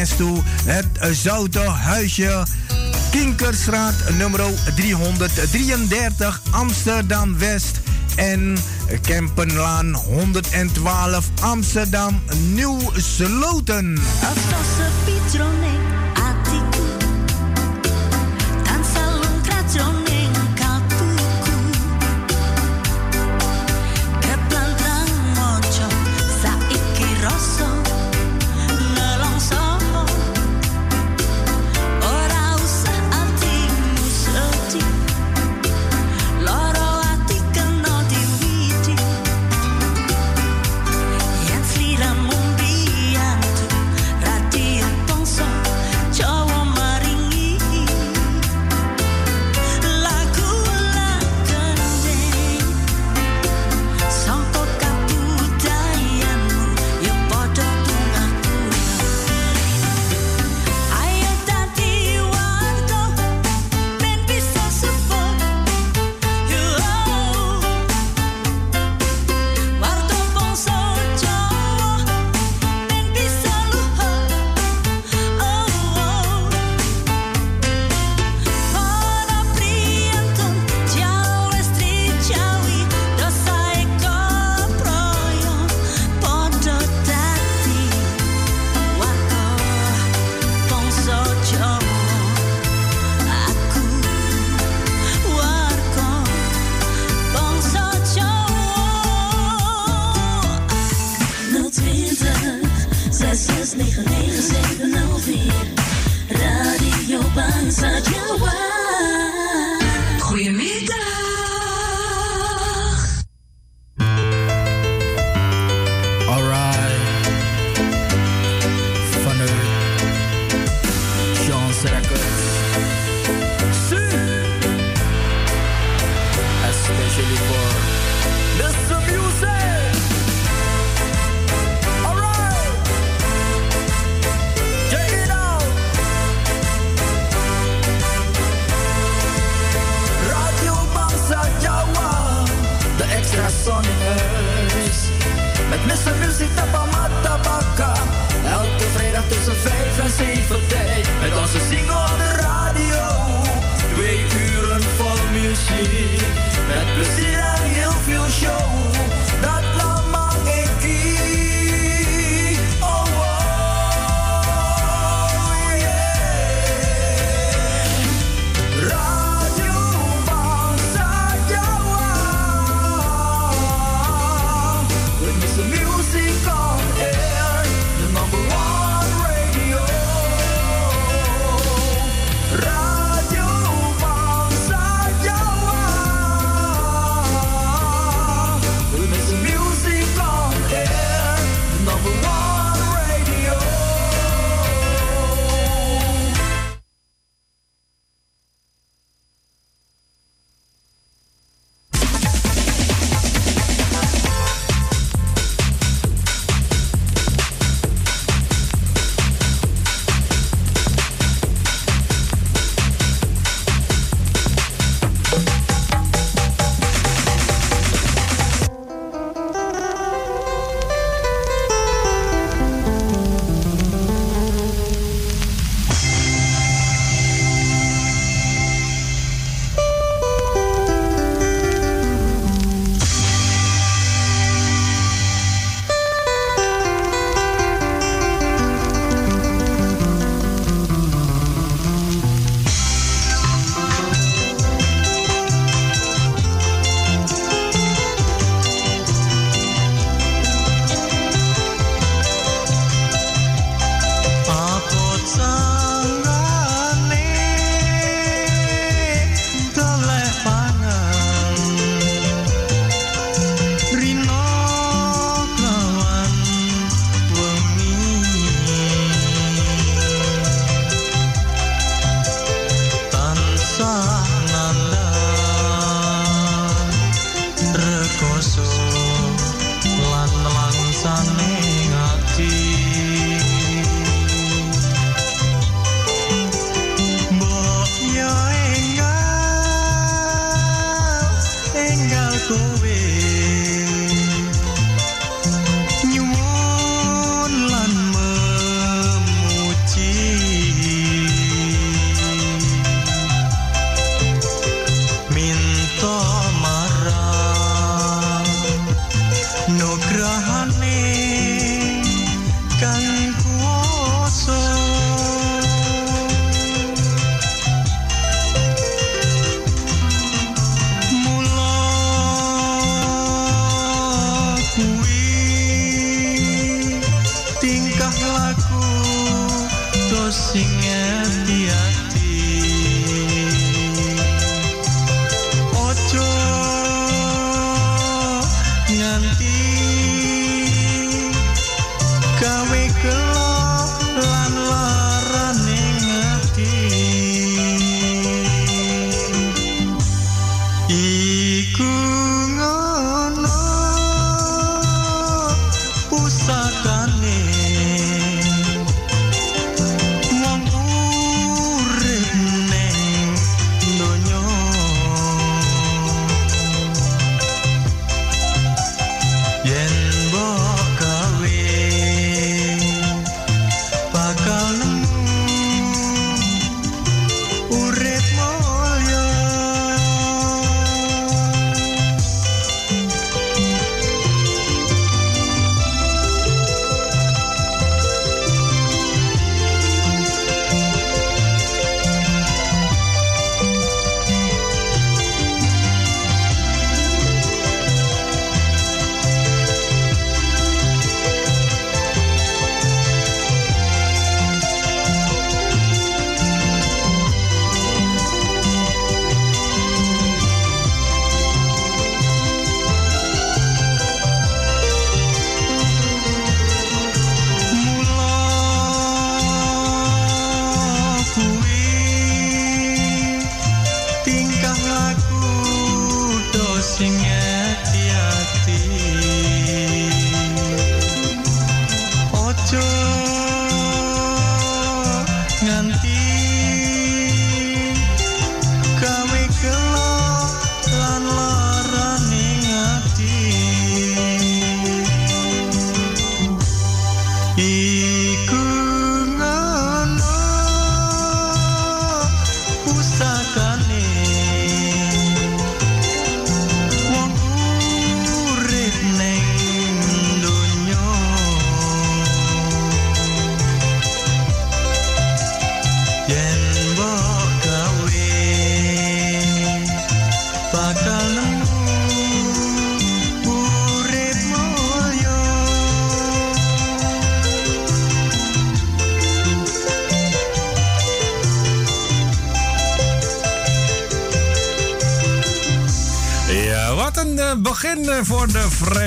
[0.00, 2.46] Ernesto, het Zoute Huisje.
[3.10, 4.40] Kinkerstraat nummer
[4.74, 7.80] 333 Amsterdam West
[8.16, 8.56] en
[9.02, 12.22] Kempenlaan 112 Amsterdam
[12.54, 13.98] Nieuw Sloten.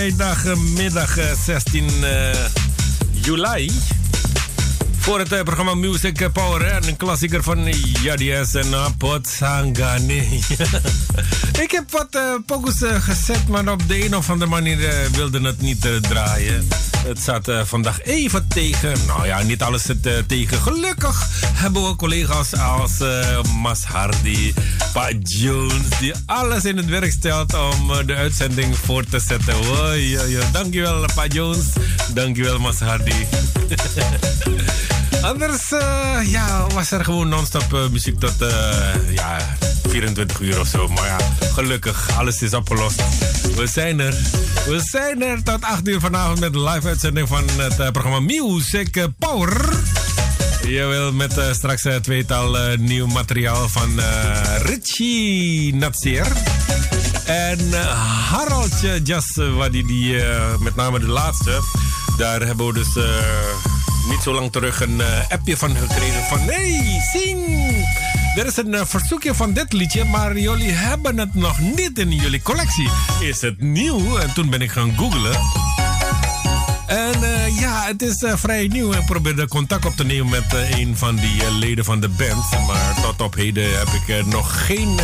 [0.03, 2.37] Vrijdagmiddag 16 uh, eh,
[3.11, 3.71] juli.
[4.97, 6.87] Voor het uh, programma Music Power.
[6.87, 7.67] Een klassieker van
[8.01, 10.15] Yadias en Apot Sangane.
[11.63, 15.87] Ik heb wat uh, gezet, maar op de een of andere manier wilde het niet
[16.01, 16.67] draaien.
[17.07, 18.93] Het zat vandaag even tegen.
[19.07, 20.61] Nou ja, niet alles zit tegen.
[20.61, 22.97] Gelukkig hebben we collega's als
[23.61, 24.53] Mas Hardy,
[24.93, 29.55] Pa Jones, die alles in het werk stelt om de uitzending voor te zetten.
[29.55, 30.17] Oei,
[30.51, 31.65] Dankjewel, Pa Jones.
[32.13, 33.11] Dankjewel, Mas Hardy.
[35.21, 35.69] Anders
[36.25, 38.35] ja, was er gewoon non-stop muziek tot
[39.09, 39.57] ja,
[39.89, 40.87] 24 uur of zo.
[40.87, 41.17] Maar ja,
[41.53, 43.03] gelukkig, alles is opgelost.
[43.55, 44.13] We zijn er.
[44.65, 49.07] We zijn er tot 8 uur vanavond met de live uitzending van het programma Music
[49.19, 49.82] Power.
[50.73, 53.99] Jawel, met uh, straks uh, tweetal nieuw materiaal van
[54.61, 56.27] Richie Natsier.
[57.25, 57.73] En
[58.29, 60.21] Haraldje Jas, wat die, die
[60.59, 61.61] met name de laatste.
[62.17, 62.95] Daar hebben we dus
[64.09, 66.39] niet zo lang terug een appje van gekregen van...
[66.39, 67.63] Hey, zing!
[68.35, 72.11] Er is een eh, verzoekje van dit liedje, maar jullie hebben het nog niet in
[72.11, 72.89] jullie collectie.
[73.19, 74.17] Is het nieuw?
[74.17, 75.39] En toen ben ik gaan googlen.
[76.87, 78.93] En uh, ja, het is uh, vrij nieuw.
[78.93, 82.67] Ik probeerde contact op te nemen met uh, een van die leden van de band.
[82.67, 84.99] Maar tot op heden heb ik nog geen.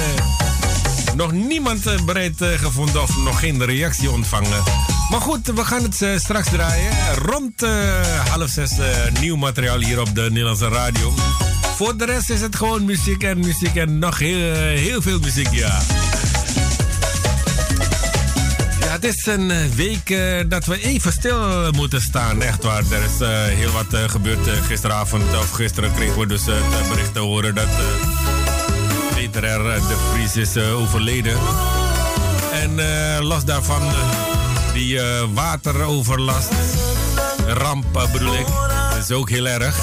[1.16, 4.64] nog niemand bereid gevonden of nog geen reactie ontvangen.
[5.10, 6.92] Maar goed, we gaan het straks draaien.
[7.16, 7.66] Rond
[8.30, 8.72] half zes
[9.20, 11.14] nieuw materiaal hier op de Nederlandse radio.
[11.76, 15.50] Voor de rest is het gewoon muziek en muziek en nog heel, heel veel muziek,
[15.52, 15.82] ja.
[19.00, 22.42] Het is een eh, week uh, dat we even stil moeten staan.
[22.42, 22.84] Echt waar.
[22.92, 25.24] Er is uh, heel wat gebeurd gisteravond.
[25.24, 27.68] Of gisteren kregen we dus het bericht te horen dat
[29.16, 29.64] Peter R.
[29.64, 31.38] de Vries is overleden.
[32.54, 32.82] En
[33.24, 33.82] los daarvan,
[34.74, 35.00] die
[35.34, 36.52] wateroverlast,
[37.48, 38.48] ramp bedoel ik,
[39.00, 39.76] is ook heel erg.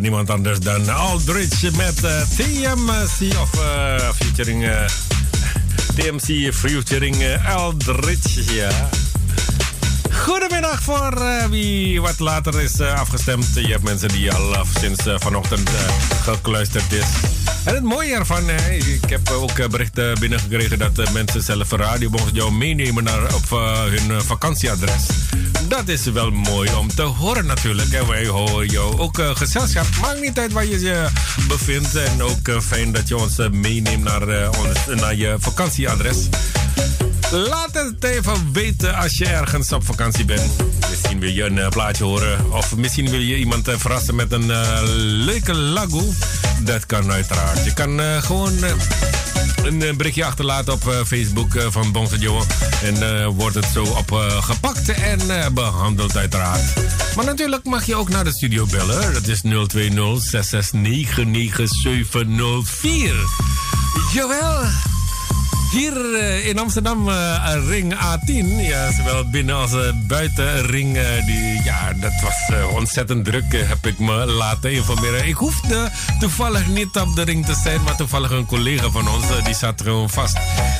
[0.00, 4.64] Niemand anders dan Aldrich met uh, TMC of uh, featuring
[5.94, 8.52] TMC featuring Aldrich.
[8.52, 8.88] Ja.
[10.10, 13.46] Goedemiddag voor wie wat later is afgestemd.
[13.54, 15.70] Je hebt mensen die al sinds vanochtend
[16.22, 17.33] gekluisterd is.
[17.64, 23.04] En het mooie ervan, ik heb ook berichten binnengekregen dat mensen zelf radio jou meenemen
[23.04, 23.50] naar, op
[23.88, 25.06] hun vakantieadres.
[25.68, 27.92] Dat is wel mooi om te horen natuurlijk.
[27.92, 29.86] En wij horen jou ook gezelschap.
[30.00, 31.06] Maakt niet uit waar je je
[31.48, 31.94] bevindt.
[31.94, 36.16] En ook fijn dat je ons meeneemt naar, ons, naar je vakantieadres.
[37.30, 40.52] Laat het even weten als je ergens op vakantie bent.
[40.90, 42.52] Misschien wil je een plaatje horen.
[42.52, 44.46] Of misschien wil je iemand verrassen met een
[45.24, 46.12] leuke lago.
[46.64, 47.64] Dat kan uiteraard.
[47.64, 48.52] Je kan gewoon
[49.64, 52.42] een eh, berichtje achterlaten op eh, Facebook eh, van Bonse Joe.
[52.82, 56.62] En wordt het zo opgepakt en behandeld uiteraard.
[57.16, 59.12] Maar natuurlijk mag je ook naar de studio bellen.
[59.12, 63.14] Dat is 020 669 9704.
[64.12, 64.93] Jawel.
[65.74, 68.46] Hier uh, in Amsterdam, uh, ring A10.
[68.60, 70.98] Ja, zowel binnen als uh, buiten ring.
[71.26, 75.26] die, ja, dat was ontzettend druk, heb ik me laten informeren.
[75.26, 79.24] Ik hoefde toevallig niet op de ring te zijn, maar toevallig een collega van ons,
[79.44, 80.34] die zat gewoon vast.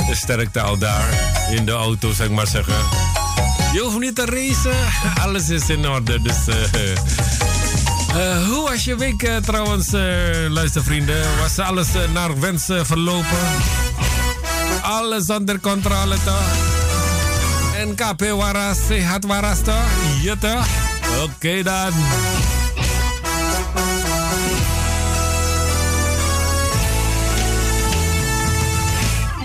[0.08, 1.08] De sterkte al daar
[1.50, 2.74] in de auto, zeg ik maar zeggen.
[3.72, 4.76] Je hoeft niet te racen,
[5.24, 6.22] alles is in orde.
[6.22, 6.36] Dus
[8.48, 9.90] hoe was je week trouwens,
[10.48, 11.22] luistervrienden?
[11.40, 13.38] Was alles naar wens verlopen?
[14.84, 16.52] Alles onder controle toch?
[17.76, 19.88] En KP waras, sehat waras toch?
[20.22, 20.66] Iya toch?
[21.24, 21.92] Oke okay, dan.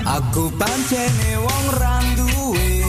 [0.10, 2.82] Aku pancene wong randuwe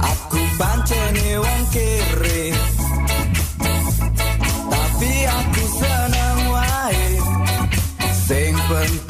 [0.00, 2.56] Aku pancene wong kere
[4.72, 7.06] Tapi aku seneng wae
[8.16, 9.07] Sing penting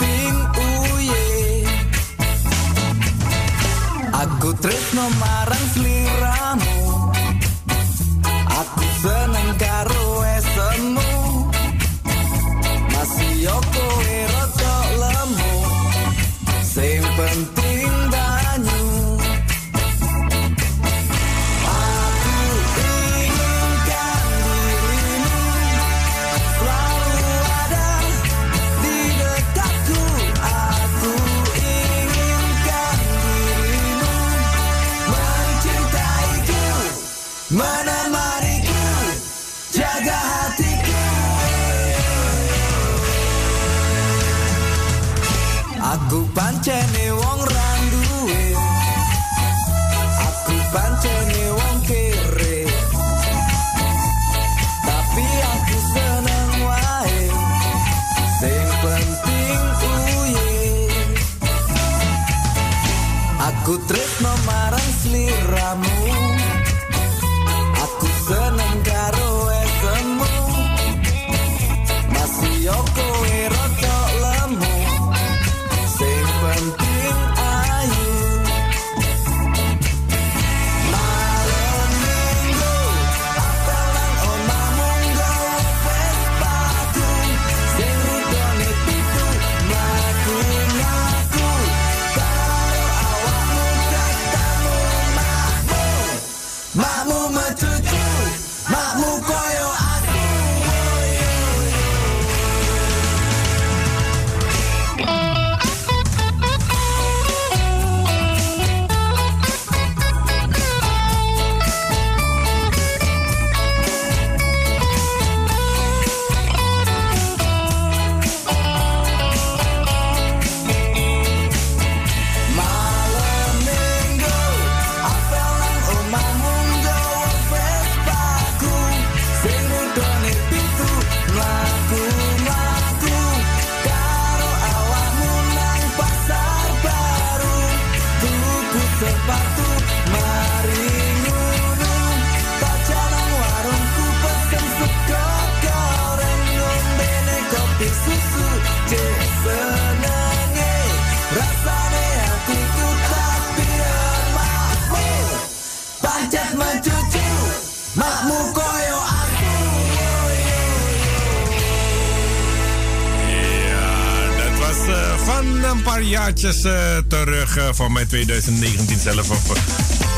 [165.83, 169.31] paar jaartjes uh, terug uh, van mijn 2019 zelf.
[169.31, 169.63] Of, uh,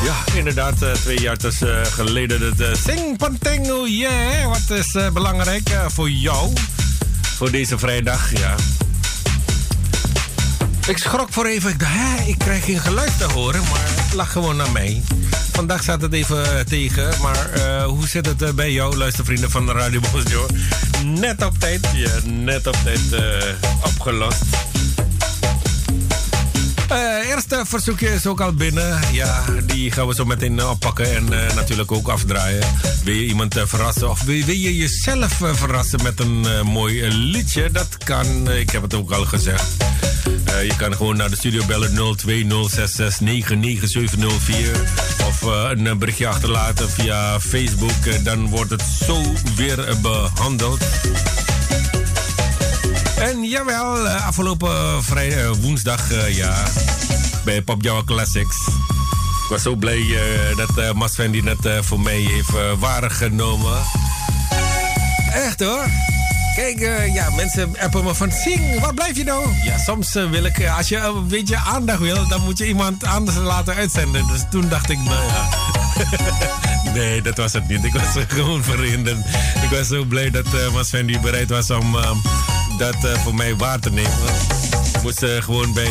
[0.04, 1.36] ja, inderdaad, twee jaar
[1.82, 2.40] geleden.
[2.40, 4.46] Het Sing Pantengo, yeah.
[4.46, 6.52] Wat is belangrijk voor jou?
[7.36, 8.54] Voor deze vrijdag, ja.
[10.86, 11.70] Ik schrok voor even.
[11.70, 15.02] Ik dacht, hè, ik krijg geen geluid te horen, maar het lag gewoon naar mij.
[15.52, 20.00] Vandaag staat het even tegen, maar hoe zit het bij jou, luistervrienden van de Radio
[20.12, 20.46] Bosjo?
[21.04, 23.22] Net op tijd, ja, net op tijd
[23.84, 24.69] opgelost.
[26.92, 29.00] Uh, eerste verzoekje is ook al binnen.
[29.12, 32.66] Ja, die gaan we zo meteen oppakken en uh, natuurlijk ook afdraaien.
[33.04, 37.70] Wil je iemand verrassen of wil, wil, je jezelf verrassen met een mooi liedje?
[37.70, 39.76] Dat kan, ik heb het ook al gezegd.
[40.44, 42.24] je kan gewoon naar de studio bellen 0206699704
[45.26, 48.24] of een berichtje achterlaten via Facebook.
[48.24, 49.22] dan wordt het zo
[49.56, 50.78] weer behandeld.
[53.20, 56.62] En jawel, eh, afgelopen vrijdag, eh, woensdag, ja,
[57.44, 58.56] bij Pop Java Classics.
[59.44, 60.18] Ik was zo blij
[60.56, 63.78] dat uh, die net voor mij heeft waargenomen.
[65.32, 65.86] Echt hoor.
[66.54, 66.78] Kijk,
[67.12, 69.46] ja, mensen appen me van zing, wat blijf je nou?
[69.64, 73.36] Ja, soms wil ik, als je een beetje aandacht wil, dan moet je iemand anders
[73.36, 74.26] laten uitzenden.
[74.26, 75.30] Dus toen dacht ik, nou
[76.94, 77.84] nee, dat was het niet.
[77.84, 79.18] Ik was gewoon verhinderd.
[79.62, 81.96] Ik was zo blij dat uh, Mas bereid was om
[82.80, 84.12] dat uh, voor mij waar te nemen.
[84.94, 85.90] Ik moest uh, gewoon bij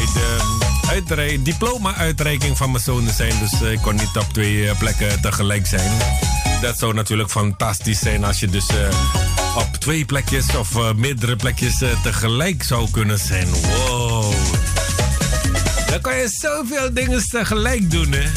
[1.05, 3.33] de diploma-uitreiking van mijn zonen zijn.
[3.39, 5.91] Dus uh, ik kon niet op twee plekken tegelijk zijn.
[6.61, 8.65] Dat zou natuurlijk fantastisch zijn als je dus
[9.55, 13.47] op twee plekjes of meerdere plekjes tegelijk zou kunnen zijn.
[13.49, 14.33] Wow.
[15.89, 18.29] Dan kan je zoveel dingen tegelijk doen, hè?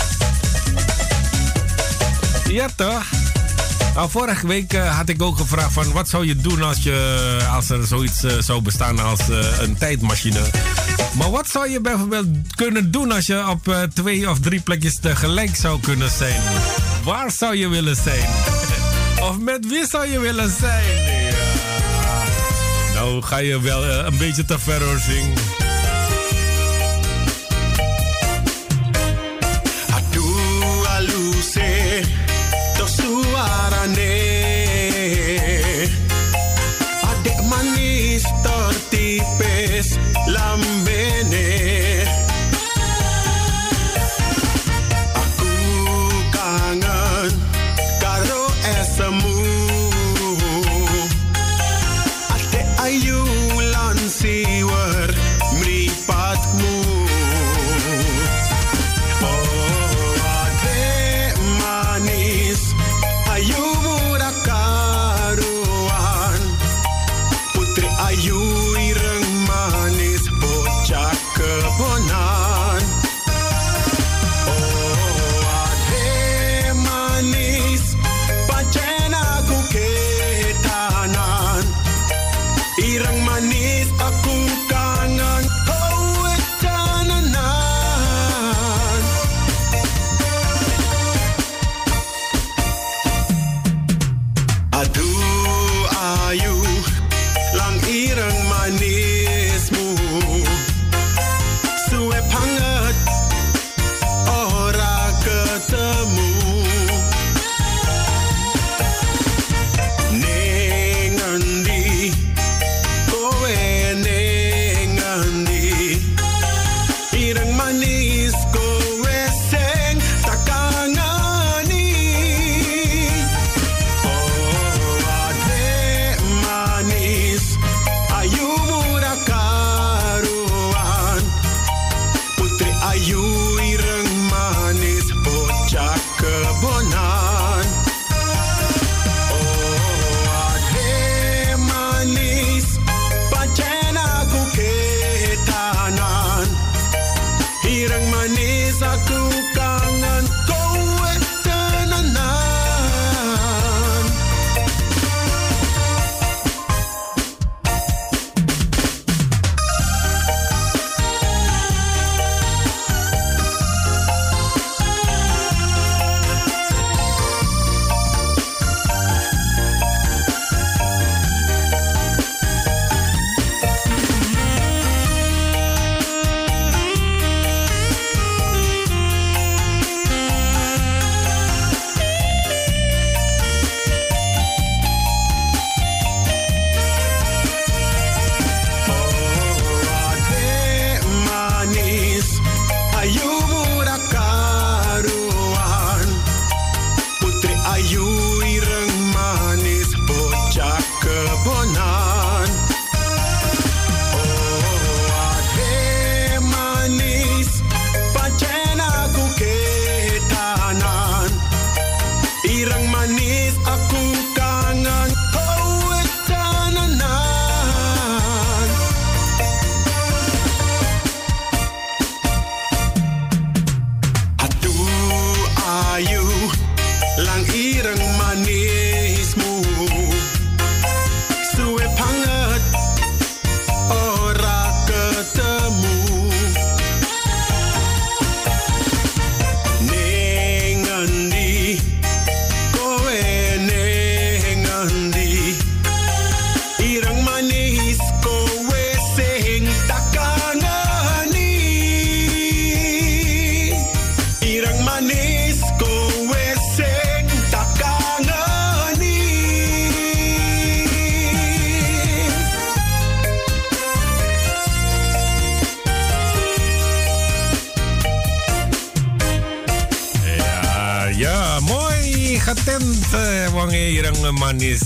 [2.51, 3.22] Ja, toch?
[3.95, 7.39] Nou, vorige week uh, had ik ook gevraagd van wat zou je doen als, je,
[7.51, 9.21] als er zoiets uh, zou bestaan als
[9.59, 10.41] een tijdmachine.
[11.19, 15.57] Maar wat zou je bijvoorbeeld kunnen doen als je op twee of drie plekjes tegelijk
[15.57, 16.43] zou kunnen zijn?
[17.05, 18.29] Waar zou je willen zijn?
[19.29, 20.85] of met wie zou je willen zijn?
[22.95, 24.83] Nou ga je wel een beetje te ver.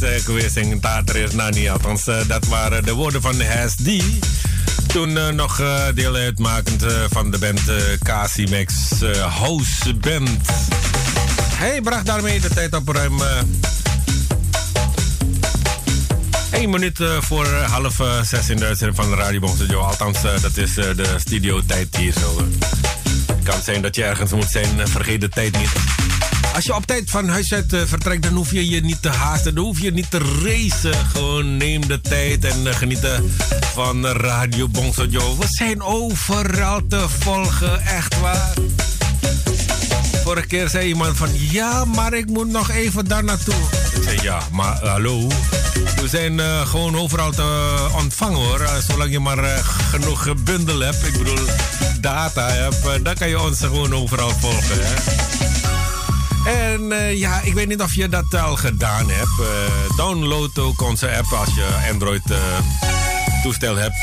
[0.02, 1.68] Irang manis kwesing tater nani.
[1.68, 4.02] Althans, dat waren de woorden van Has D.
[4.86, 5.62] Toen nog
[5.94, 7.60] deel uitmakend van de band
[8.02, 8.74] Casimex
[9.40, 10.40] House Band.
[11.54, 13.20] Hij bracht daarmee de tijd op ruim...
[16.50, 19.80] 1 minuut voor half zes in de uitzending van de Radio Studio.
[19.80, 22.46] Althans, dat is de studio-tijd hier zo.
[23.26, 25.95] Het kan zijn dat je ergens moet zijn, vergeet de tijd niet.
[26.56, 29.54] Als je op tijd van huis uit vertrekt, dan hoef je je niet te haasten.
[29.54, 31.06] Dan hoef je niet te racen.
[31.06, 33.36] Gewoon neem de tijd en genieten
[33.74, 35.36] van Radio Bongsojo.
[35.38, 38.54] We zijn overal te volgen, echt waar.
[40.24, 43.54] Vorige keer zei iemand van ja, maar ik moet nog even daar naartoe.
[43.94, 45.26] Ik zei ja, maar hallo.
[46.00, 48.68] We zijn gewoon overal te ontvangen hoor.
[48.88, 51.44] Zolang je maar genoeg bundel hebt, ik bedoel
[52.00, 54.78] data hebt, dan kan je ons gewoon overal volgen.
[54.80, 55.35] Hè?
[56.46, 59.96] En ja, ik weet niet of je dat al gedaan hebt.
[59.96, 62.22] download ook onze app als je Android
[63.42, 63.96] toestel hebt.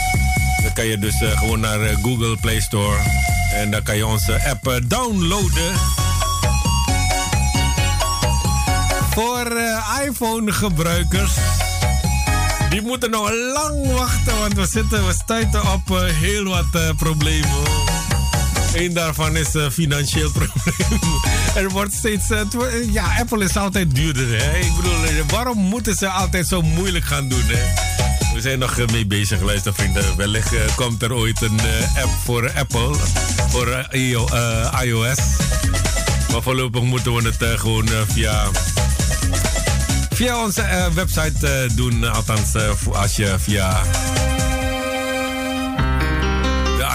[0.63, 2.97] Dan kan je dus gewoon naar Google Play Store.
[3.53, 5.73] En dan kan je onze app downloaden.
[9.09, 9.51] Voor
[10.07, 11.31] iPhone-gebruikers.
[12.69, 17.61] Die moeten nog lang wachten, want we, zitten, we stuiten op heel wat problemen.
[18.73, 20.99] Eén daarvan is financieel probleem.
[21.55, 22.29] Er wordt steeds.
[22.29, 24.41] Uh, ja, Apple is altijd duurder.
[24.41, 24.57] Hè?
[24.57, 27.43] Ik bedoel, waarom moeten ze altijd zo moeilijk gaan doen?
[27.45, 27.63] Hè?
[28.33, 30.17] We zijn nog mee bezig, luistervrienden.
[30.17, 31.59] Wellicht komt er ooit een
[32.01, 32.95] app voor Apple,
[33.49, 33.87] voor
[34.81, 35.17] iOS.
[36.31, 38.49] Maar voorlopig moeten we het gewoon via
[40.09, 42.03] via onze website doen.
[42.03, 42.53] Althans,
[42.91, 43.81] als je via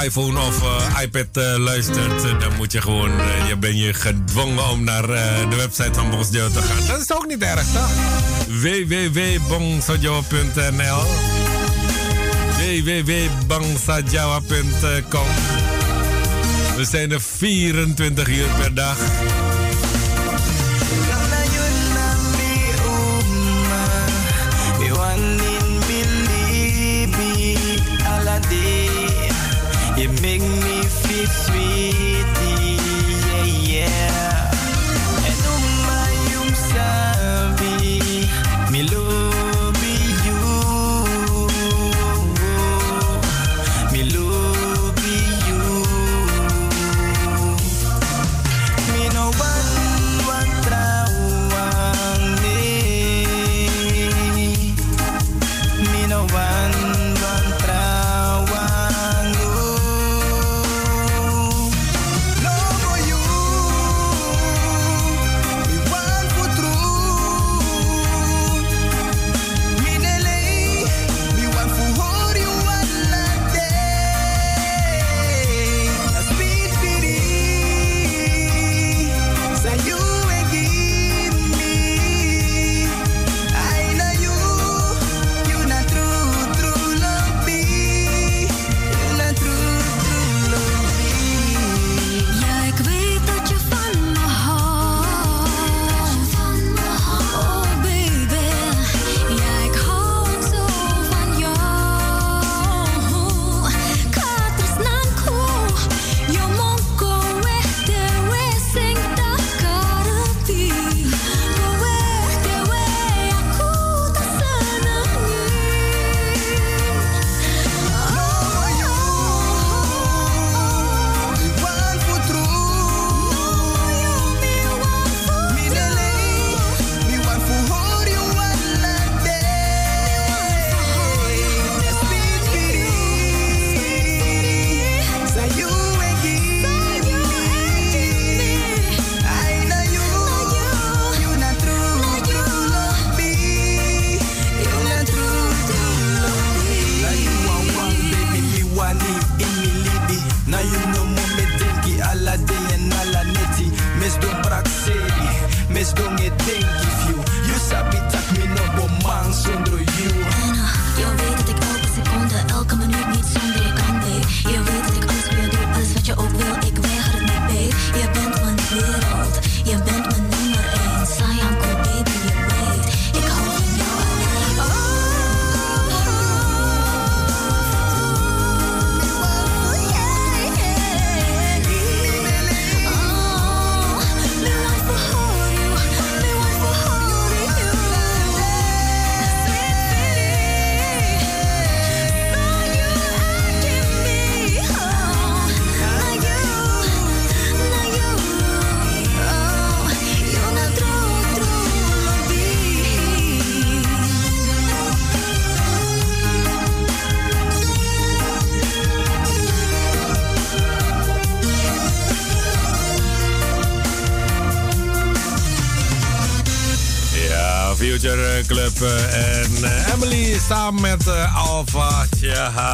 [0.05, 0.63] iPhone of
[1.03, 3.11] iPad luistert, dan moet je gewoon,
[3.49, 5.07] je ben je gedwongen om naar
[5.51, 6.87] de website van Bongsojo te gaan.
[6.87, 7.91] Dat is ook niet erg, toch?
[8.47, 11.07] www.bongsojo.nl
[12.59, 15.27] www.bangsajawa.com
[16.77, 18.97] We zijn er 24 uur per dag.
[31.29, 32.38] Sweet,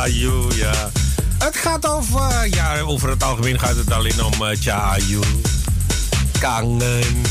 [0.04, 0.90] Ja.
[1.38, 4.48] Het gaat over, ja, over het algemeen gaat het alleen om uh,
[6.40, 7.22] kangen,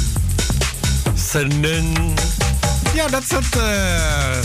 [1.16, 2.14] senen.
[2.94, 4.38] Ja, dat soort uh,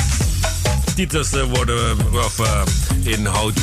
[0.95, 2.63] titels worden, of uh,
[3.03, 3.59] inhoud,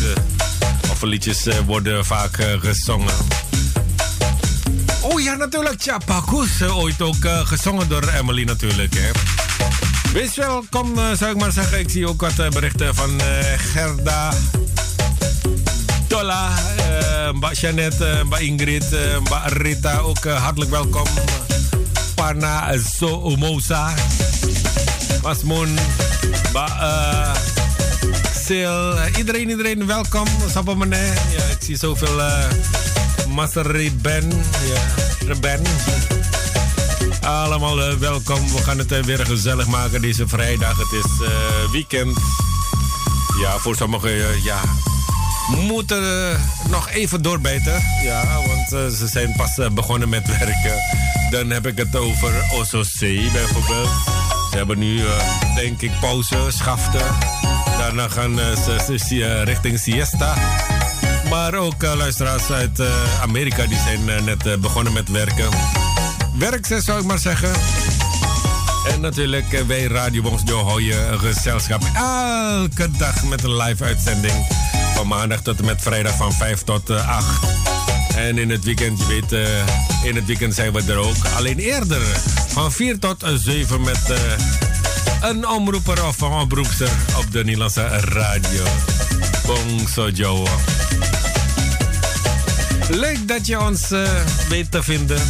[0.92, 3.14] of liedjes worden vaak gezongen.
[5.02, 5.82] Oh ja, natuurlijk.
[5.82, 8.94] Chapakus, ooit ook gezongen door Emily natuurlijk.
[8.94, 9.12] Hè.
[10.14, 11.80] Wees welkom, zou ik maar zeggen.
[11.80, 13.22] Ik zie ook wat berichten van
[13.58, 14.34] Gerda.
[16.16, 16.48] Dolla,
[17.36, 18.88] Mbak Jeannette, Mbak Ingrid,
[19.20, 21.04] Mbak Rita ook hartelijk welkom.
[22.16, 23.94] Parna Zoomosa,
[25.22, 25.68] Mas Moon,
[26.50, 27.36] Mbak uh,
[28.44, 28.80] Sil,
[29.18, 30.28] iedereen, iedereen welkom.
[30.52, 31.14] Sapa meneer.
[31.14, 32.44] Ja, ik zie zoveel uh,
[33.28, 34.30] Master Reben.
[34.66, 34.82] Ja,
[35.28, 35.62] Reben.
[37.22, 38.52] Allemaal uh, welkom.
[38.52, 40.78] We gaan het uh, weer gezellig maken deze vrijdag.
[40.78, 42.18] Het is uh, weekend.
[43.42, 44.60] Ja, voor sommigen, ja,
[45.48, 47.84] moeten nog even doorbijten.
[48.04, 50.76] Ja, want uh, ze zijn pas uh, begonnen met werken.
[51.30, 53.00] Dan heb ik het over OSOC
[53.34, 53.90] bijvoorbeeld.
[54.52, 55.02] Ze hebben nu,
[55.56, 57.06] denk ik, pauze, schaften.
[57.78, 60.34] Daarna gaan ze richting siesta.
[61.30, 62.82] Maar ook luisteraars uit
[63.22, 65.50] Amerika die zijn net begonnen met werken.
[66.38, 67.52] Werk, zou ik maar zeggen.
[68.92, 74.65] En natuurlijk bij Radio Bonsjo hou een gezelschap elke dag met een live uitzending.
[75.08, 77.28] Van maandag tot en met vrijdag van 5 tot 8.
[78.10, 79.48] Eh, en in het weekend, je weet, uh,
[80.04, 81.16] in het weekend zijn we er ook.
[81.36, 82.02] Alleen eerder,
[82.48, 84.18] van 4 tot 7 met uh,
[85.30, 88.64] een omroeper of een omroepster op de Nederlandse radio.
[89.46, 90.48] Bong Sojo.
[92.90, 93.88] Leuk dat je ons
[94.50, 95.22] weet te vinden.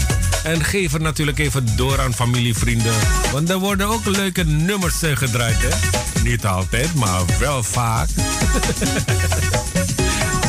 [0.43, 2.93] En geef het natuurlijk even door aan familie, vrienden.
[3.31, 5.99] Want er worden ook leuke nummers gedraaid, hè?
[6.23, 8.09] Niet altijd, maar wel vaak.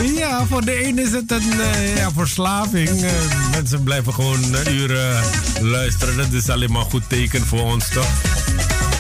[0.05, 2.89] ja, voor de een is het een uh, ja, verslaving.
[2.89, 3.11] Uh,
[3.51, 5.23] mensen blijven gewoon uh, uren
[5.61, 6.17] luisteren.
[6.17, 8.09] Dat is alleen maar een goed teken voor ons, toch?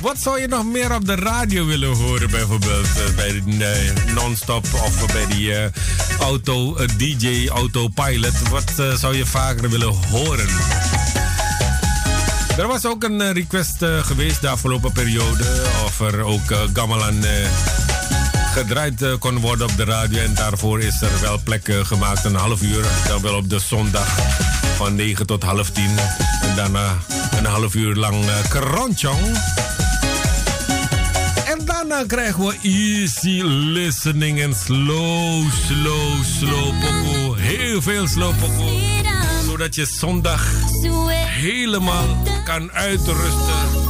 [0.03, 5.13] Wat zou je nog meer op de radio willen horen, bijvoorbeeld bij de non-stop of
[5.13, 5.53] bij die
[6.21, 8.49] auto DJ, autopilot?
[8.49, 10.49] Wat zou je vaker willen horen?
[12.59, 15.45] Er was ook een request geweest de afgelopen periode
[15.85, 17.25] of er ook gamelan
[18.57, 20.23] gedraaid kon worden op de radio.
[20.23, 22.85] En daarvoor is er wel plek gemaakt, een half uur.
[23.09, 24.09] Dan wel op de zondag
[24.77, 25.85] van 9 tot half 10.
[26.43, 26.99] En daarna
[27.37, 28.39] een half uur lang uh,
[31.47, 37.39] En daarna krijgen we easy listening en slow, slow, slow pokoe.
[37.39, 38.81] Heel veel slow pokoe.
[39.47, 40.53] Zodat je zondag
[41.27, 43.86] helemaal kan uitrusten.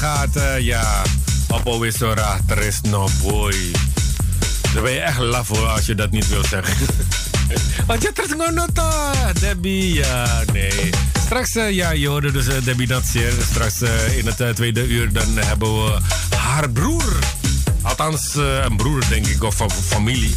[0.00, 0.36] Gaat.
[0.36, 1.02] Uh, ja,
[1.48, 3.54] Oppo Wissora, er is no boy.
[4.74, 6.86] Dan ben je echt laf hoor als je dat niet wil zeggen.
[7.86, 9.12] Want je trekt gewoon nota.
[9.40, 10.90] Debbie, ja, nee.
[11.24, 13.32] Straks, uh, ja, je hoorde dus uh, Debbie Natseer.
[13.50, 15.98] Straks uh, in het tweede uur dan hebben we
[16.36, 17.18] haar broer.
[17.82, 20.32] Althans, een broer denk ik, of van familie.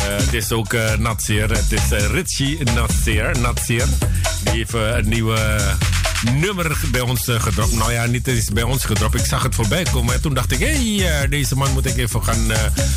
[0.00, 1.50] het is ook Natseer.
[1.50, 2.58] Het is Richie.
[2.74, 3.36] Natseer.
[4.42, 5.58] Die heeft een nieuwe
[6.32, 7.72] nummer bij ons uh, gedropt.
[7.72, 9.14] Nou ja, niet eens bij ons gedropt.
[9.14, 10.14] Ik zag het voorbij komen.
[10.14, 12.56] En toen dacht ik, hé, hey, uh, deze man moet ik even gaan uh,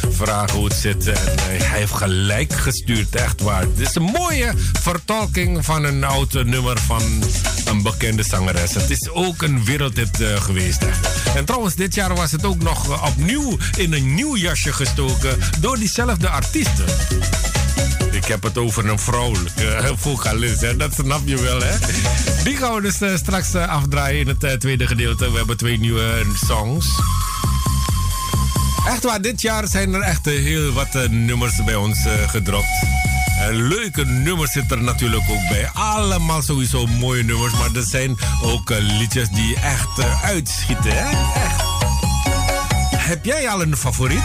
[0.10, 1.08] vragen hoe het zit.
[1.08, 1.16] En
[1.46, 3.62] hij heeft gelijk gestuurd, echt waar.
[3.62, 7.02] Het is een mooie vertolking van een oud nummer van
[7.66, 8.74] een bekende zangeres.
[8.74, 10.86] Het is ook een wereldhit geweest.
[11.36, 15.78] En trouwens, dit jaar was het ook nog opnieuw in een nieuw jasje gestoken door
[15.78, 16.86] diezelfde artiesten.
[18.20, 20.76] Ik heb het over een vrouwelijke vocalist, hè?
[20.76, 21.62] dat snap je wel.
[21.62, 21.78] Hè?
[22.44, 25.32] Die gaan we dus uh, straks uh, afdraaien in het uh, tweede gedeelte.
[25.32, 26.88] We hebben twee nieuwe songs.
[28.88, 32.84] Echt waar, dit jaar zijn er echt heel wat nummers bij ons gedropt.
[33.52, 35.70] leuke nummers zitten er natuurlijk ook bij.
[35.74, 40.92] Allemaal sowieso mooie nummers, maar er zijn ook liedjes die echt uitschieten.
[40.94, 41.10] Hè?
[41.44, 41.64] Echt.
[42.96, 44.24] Heb jij al een favoriet?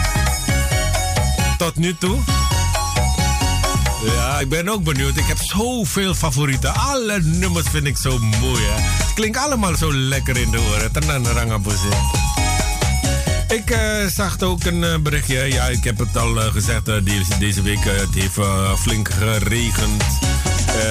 [1.57, 2.44] Tot nu toe?
[4.05, 5.17] Ja, ik ben ook benieuwd.
[5.17, 6.73] Ik heb zoveel favorieten.
[6.73, 8.63] Alle nummers vind ik zo mooi.
[8.63, 8.81] Hè.
[8.81, 10.91] Het klinkt allemaal zo lekker in de oren.
[13.47, 15.37] Ik uh, zag ook een uh, berichtje.
[15.37, 17.83] Ja, ik heb het al uh, gezegd deze, deze, week.
[17.83, 18.39] het heeft
[18.79, 20.03] flink geregend.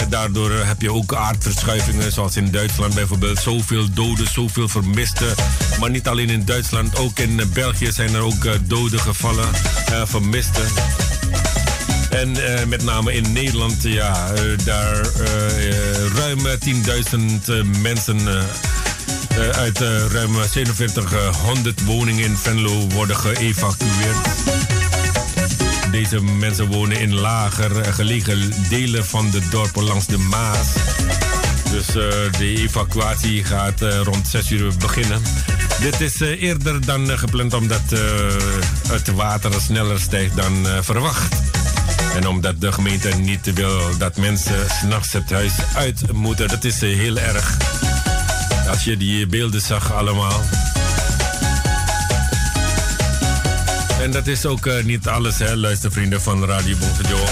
[0.09, 3.39] daardoor heb je ook aardverschuivingen, zoals in Duitsland bijvoorbeeld.
[3.39, 5.35] Zoveel doden, zoveel vermisten.
[5.81, 9.49] Maar niet alleen in Duitsland, ook in België zijn er ook doden gevallen,
[10.05, 10.65] vermisten.
[12.15, 14.33] En uh, met name in Nederland, ja,
[14.65, 15.07] daar
[16.15, 18.19] ruim 10.000 mensen
[19.53, 19.79] uit
[20.13, 24.17] ruim 4700 woningen in Venlo worden geëvacueerd.
[25.91, 30.69] Deze mensen wonen in lager gelegen delen van de dorpen langs de Maas.
[31.71, 31.87] Dus
[32.39, 35.23] de evacuatie gaat rond 6 uur beginnen.
[35.81, 37.83] Dit is eerder dan gepland omdat
[38.89, 41.54] het water sneller stijgt dan verwacht.
[42.15, 46.49] En omdat de gemeente niet wil dat mensen s'nachts het huis uit moeten.
[46.49, 47.57] Dat is eh, heel erg.
[48.69, 50.41] Als je die beelden zag allemaal.
[54.01, 57.29] En dat is ook uh, niet alles, hè, luistervrienden van Radio Bonjour.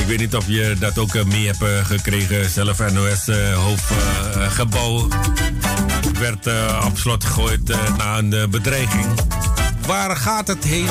[0.00, 2.50] Ik weet niet of je dat ook uh, mee hebt gekregen.
[2.50, 5.08] Zelf NOS-hoofdgebouw
[6.18, 6.46] werd
[6.84, 9.06] op slot gegooid na een bedreiging.
[9.86, 10.88] Waar gaat het heen?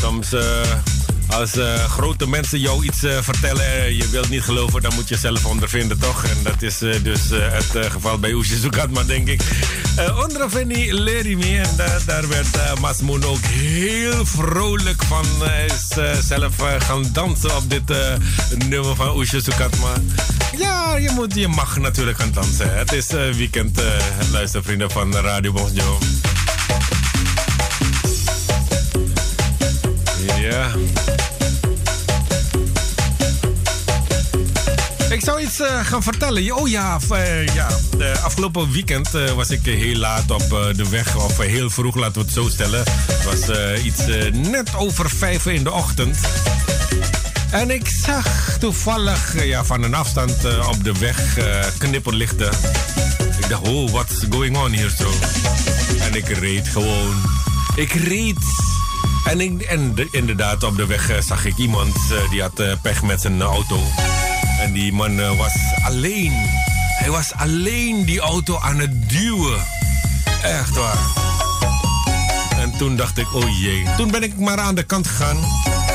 [0.00, 0.42] Soms uh,
[1.26, 5.46] als uh, grote mensen jou iets vertellen, je wilt niet geloven, dan moet je zelf
[5.46, 6.24] ondervinden, toch?
[6.24, 9.40] En dat is dus het geval bij Oesje Zoekatma, denk ik.
[10.22, 11.58] ondervinden leer me.
[11.58, 15.24] En daar werd Masmoen ook heel vrolijk van.
[15.42, 15.88] Hij is
[16.26, 17.94] zelf gaan dansen op dit
[18.68, 19.92] nummer van Oesje Zoekatma.
[20.58, 22.78] Ja, je, moet, je mag natuurlijk gaan dansen.
[22.78, 23.06] Het is
[23.36, 23.80] weekend,
[24.30, 25.98] luistervrienden van Radio Bonjo.
[35.60, 36.56] Uh, gaan vertellen.
[36.56, 37.68] Oh ja, uh, ja.
[38.22, 41.16] Afgelopen weekend uh, was ik heel laat op de weg.
[41.16, 42.84] Of heel vroeg, laten we het zo stellen.
[43.12, 44.00] Het was iets
[44.32, 46.18] net over vijf in de ochtend.
[47.50, 51.38] En ik zag toevallig ja, van een afstand op de weg
[51.78, 52.50] knipperlichten.
[53.38, 55.10] Ik dacht, oh, what's going on hier zo?
[56.00, 57.14] En ik reed gewoon.
[57.76, 58.38] Ik reed
[59.24, 61.96] en, ik, en de, inderdaad, op de weg zag ik iemand
[62.30, 63.80] die had pech met zijn auto.
[64.76, 65.54] Die man was
[65.84, 66.32] alleen.
[66.98, 69.60] Hij was alleen die auto aan het duwen.
[70.42, 70.98] Echt waar.
[72.58, 73.86] En toen dacht ik, oh jee.
[73.96, 75.36] Toen ben ik maar aan de kant gegaan.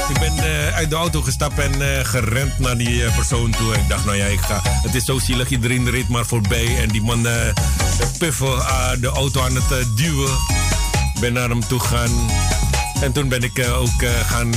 [0.10, 3.74] Ik ben uh, uit de auto gestapt en uh, gerend naar die persoon toe.
[3.74, 4.62] Ik dacht, nou ja, ik ga.
[4.64, 6.82] Het is zo zielig, iedereen reed maar voorbij.
[6.82, 7.28] En die man
[8.18, 8.58] puffen
[9.02, 10.32] de auto aan het duwen.
[11.14, 12.30] Ik ben naar hem toe gegaan.
[13.02, 14.54] En toen ben ik ook gaan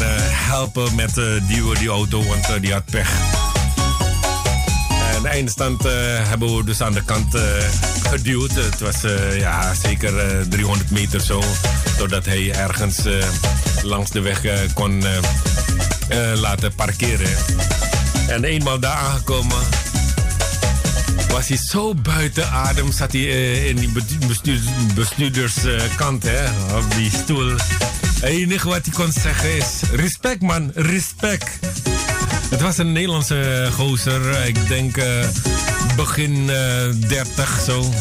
[0.49, 1.15] helpen met
[1.49, 3.34] duwen die auto, want die had pech
[5.35, 5.93] eindstand uh,
[6.29, 7.43] hebben we dus aan de kant uh,
[8.09, 8.53] geduwd.
[8.53, 10.13] Het was uh, ja, zeker
[10.49, 11.43] 300 meter zo.
[11.99, 12.99] Doordat hij ergens
[13.83, 15.03] langs de weg kon
[16.35, 17.37] laten parkeren.
[18.29, 19.59] En eenmaal daar aangekomen
[21.29, 22.93] was hij zo buiten adem.
[22.93, 23.23] Zat hij
[23.69, 23.93] in die
[24.95, 26.45] bestuurderskant, hè,
[26.77, 27.51] op die stoel.
[28.15, 31.59] Het enige wat hij kon zeggen is: respect man, respect.
[32.51, 34.47] Het was een Nederlandse gozer.
[34.47, 35.05] Ik denk uh,
[35.97, 37.93] begin uh, eh, 30 zo.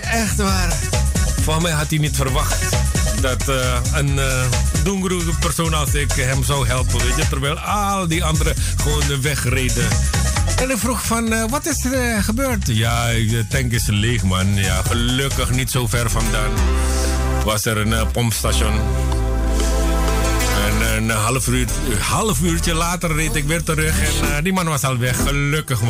[0.00, 0.72] Echt waar.
[1.40, 2.76] Van mij had hij niet verwacht
[3.20, 3.48] dat
[3.92, 6.98] een uh, persoon als ik hem zou helpen.
[6.98, 7.28] Weet je?
[7.28, 9.88] Terwijl al die anderen gewoon de weg reden.
[10.60, 12.66] En ik vroeg van, wat is er gebeurd?
[12.66, 14.54] Ja, de tank is leeg, man.
[14.54, 16.50] Ja, gelukkig niet zo ver vandaan
[17.44, 18.80] was er een pompstation
[20.98, 21.66] een half, uur,
[21.98, 25.22] half uurtje later reed ik weer terug en uh, die man was al weg.
[25.22, 25.80] Gelukkig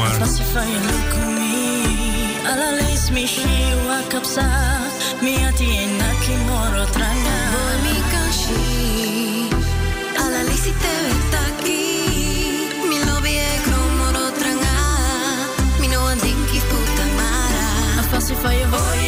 [18.71, 19.08] lobby,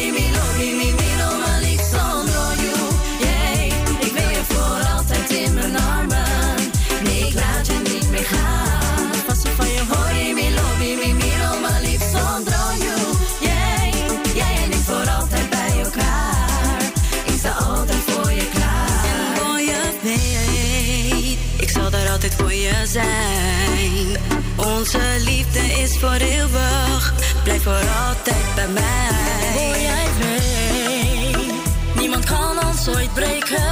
[26.01, 29.53] voor eeuwig, blijf voor altijd bij mij.
[29.53, 31.37] Hoor jij weet,
[31.99, 33.63] niemand kan ons ooit breken.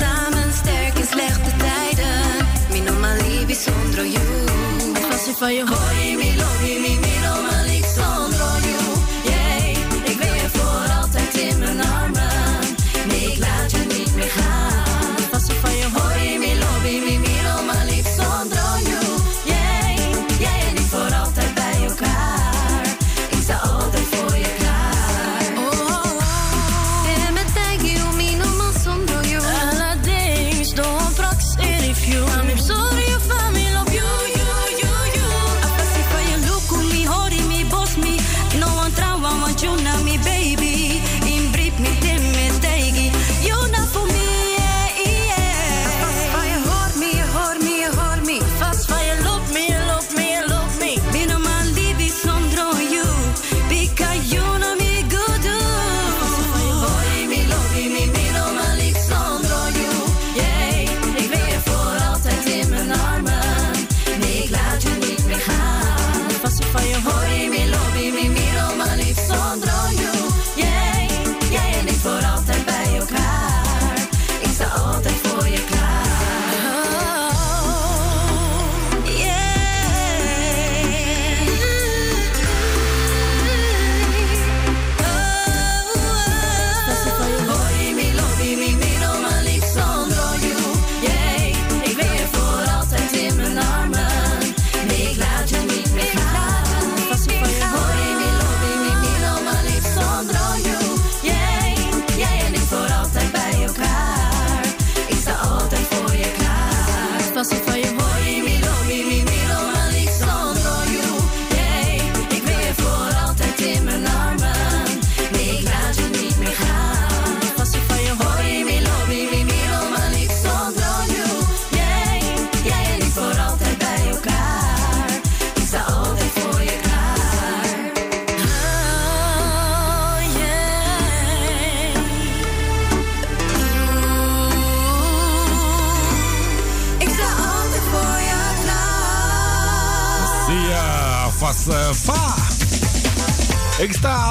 [0.00, 4.44] Samen sterk in slechte tijden, mi no malibi sondro you.
[5.12, 7.05] Als je van je hoor, mi lobby, mi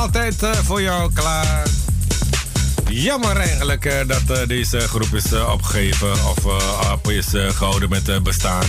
[0.06, 1.68] altijd uh, voor jou klaar.
[2.89, 6.45] Jammer eigenlijk uh, dat uh, deze groep is opgegeven of
[6.91, 8.66] op is gehouden met bestaan.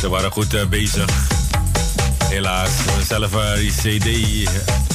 [0.00, 1.10] Ze waren goed bezig.
[2.24, 2.70] Helaas,
[3.08, 4.48] zelf die CD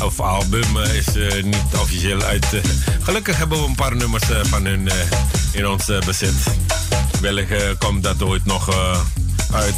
[0.04, 1.06] of album is
[1.44, 2.46] niet officieel uit.
[3.02, 4.90] gelukkig hebben we een paar nummers van hun
[5.52, 6.36] in ons bezit.
[7.22, 8.70] Wellicht komt dat ooit nog
[9.52, 9.76] uit.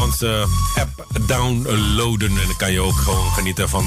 [0.00, 2.28] onze app downloaden.
[2.28, 3.84] En dan kan je ook gewoon genieten van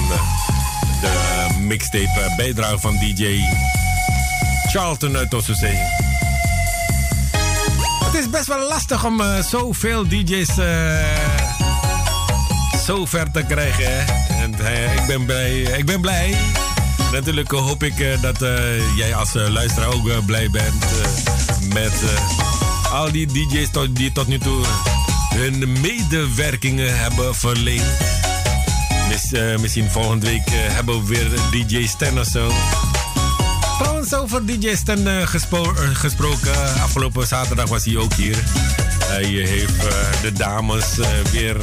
[1.02, 3.40] de mixtape bijdrage van DJ
[4.72, 5.78] Charlton uit Ossosee.
[8.06, 10.66] Het is best wel lastig om zoveel DJ's uh,
[12.86, 13.86] zo ver te krijgen.
[13.86, 14.23] Hè?
[14.66, 16.36] En uh, ik, ben blij, ik ben blij.
[17.12, 18.38] Natuurlijk hoop ik uh, dat
[18.96, 20.86] jij als luisteraar ook blij bent
[21.74, 21.94] met
[22.92, 24.66] al die DJ's die tot nu toe
[25.36, 27.84] hun medewerkingen hebben verleend.
[29.08, 32.52] Mis, misschien volgende week hebben we weer DJ Stan of zo.
[33.80, 36.82] Trouwens, over DJ Stan gespro gesproken.
[36.82, 38.38] Afgelopen zaterdag was hij ook hier.
[39.06, 39.82] Hij heeft
[40.22, 40.86] de dames
[41.32, 41.58] weer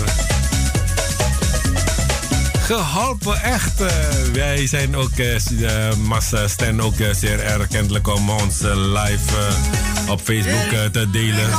[2.79, 3.81] geholpen, echt.
[3.81, 3.89] Uh,
[4.33, 9.49] wij zijn ook, uh, Massa Stan, ook zeer erkentelijk om ons live
[10.09, 11.53] op Facebook te delen.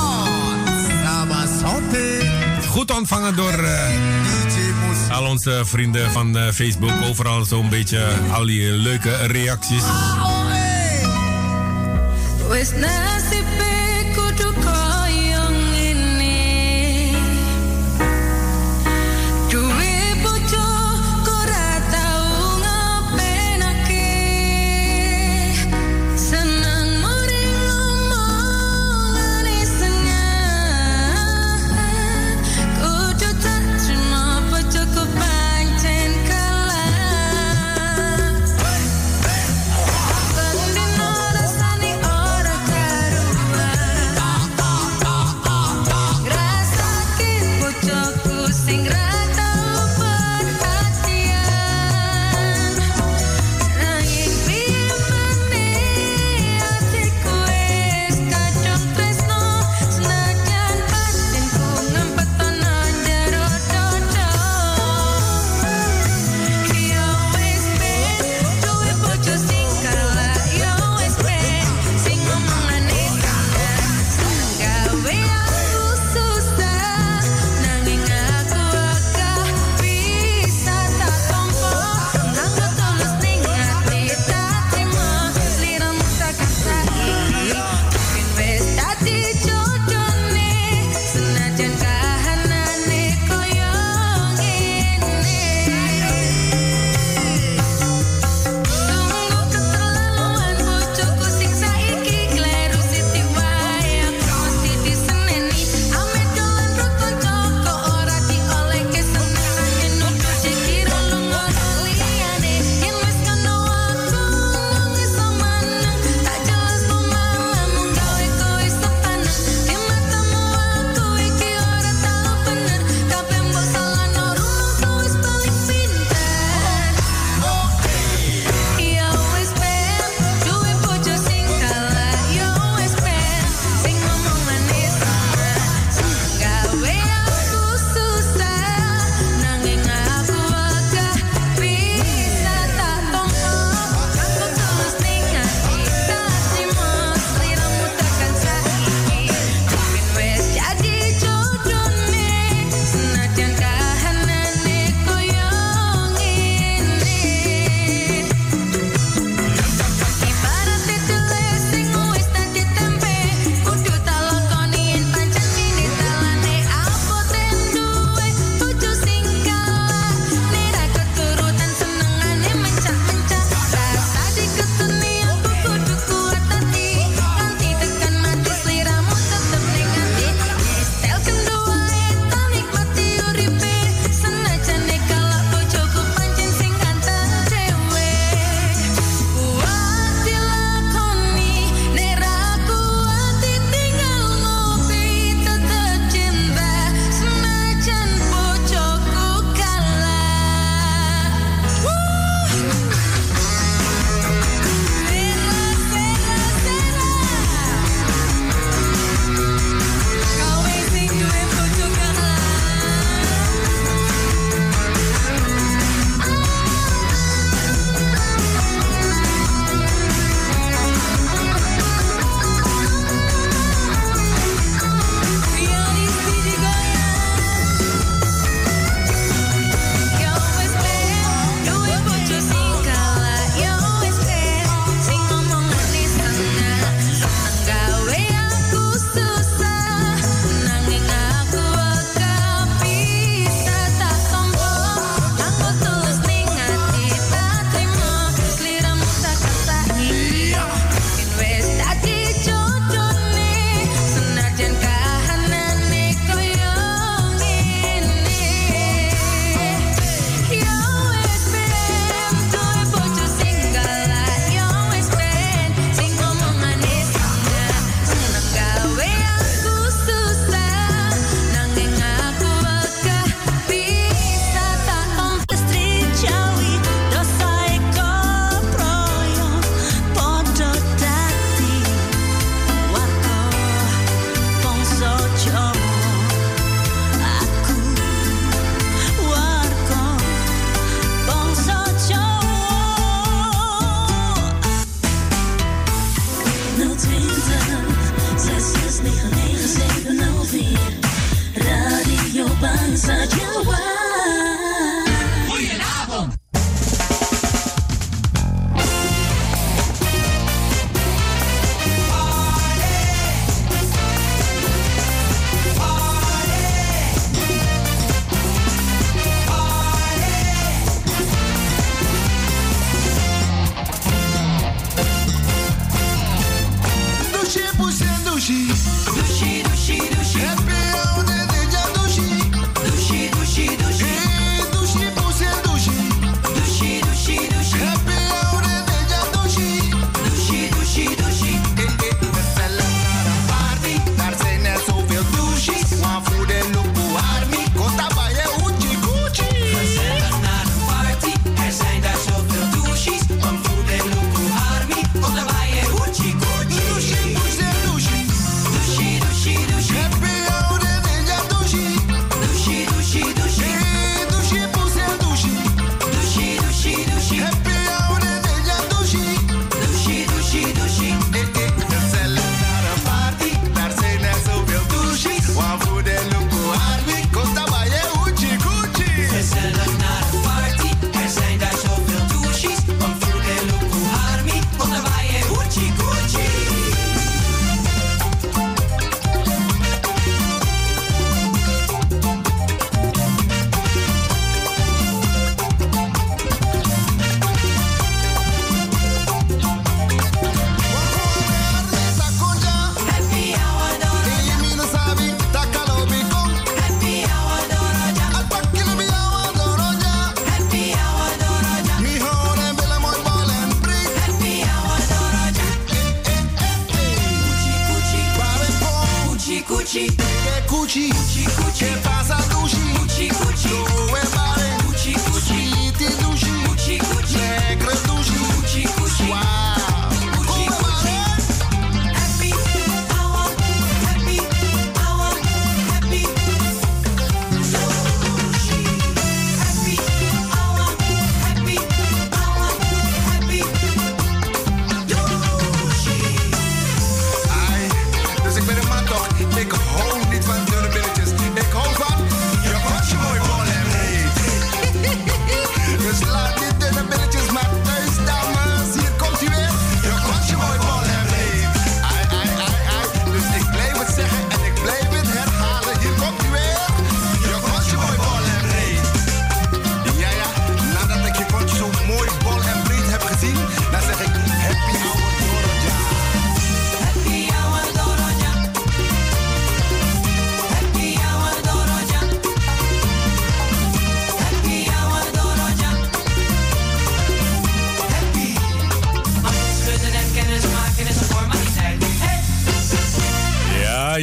[2.67, 3.67] Goed ontvangen door
[5.11, 6.93] al onze vrienden van Facebook.
[7.09, 9.83] Overal zo'n beetje al die leuke reacties.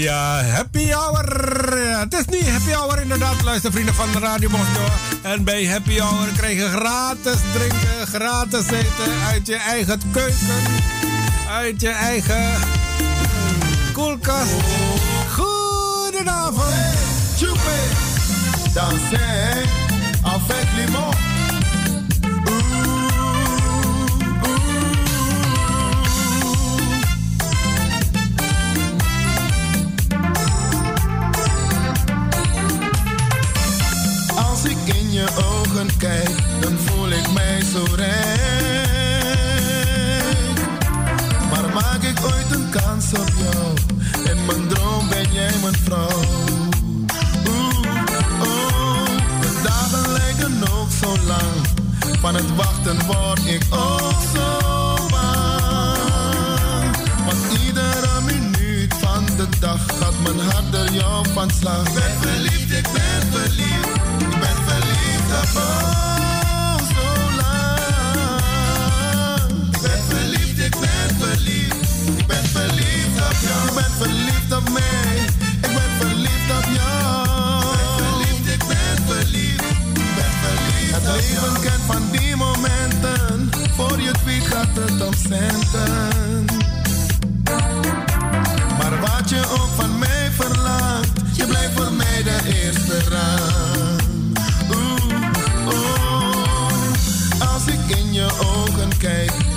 [0.06, 1.28] Hour.
[1.98, 4.50] Het is nu happy hour inderdaad, luistervrienden van de Radio.
[5.22, 10.62] En bij happy hour krijg je gratis drinken, gratis eten uit je eigen keuken.
[11.50, 12.54] Uit je eigen
[13.92, 14.52] koelkast.
[15.30, 16.74] Goedenavond.
[17.36, 17.76] Chupe,
[18.72, 19.66] danser
[20.22, 21.27] avec limon.
[36.60, 38.88] Dan voel ik mij zo rijk.
[41.50, 43.76] Maar maak ik ooit een kans op jou?
[44.30, 46.20] In mijn droom ben jij mijn vrouw.
[47.48, 47.78] Oeh,
[48.40, 49.04] oh,
[49.40, 51.66] de dagen lijken ook zo lang.
[52.20, 56.96] Van het wachten word ik ook zo bang.
[57.24, 61.86] Want iedere minuut van de dag gaat mijn hart door jou van slag.
[61.86, 64.17] Ik ben verliefd, ik ben verliefd.
[88.78, 93.97] Maar wat je ook van mij verlangt, je blijft voor mij de eerste rang.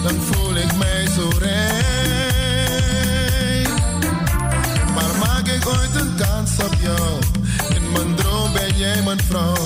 [0.04, 1.28] Dan voel ik mij zo.
[4.96, 7.20] Maar maak ik ooit een kans op jou?
[7.76, 9.61] In mijn droom ben jij mijn vrouw.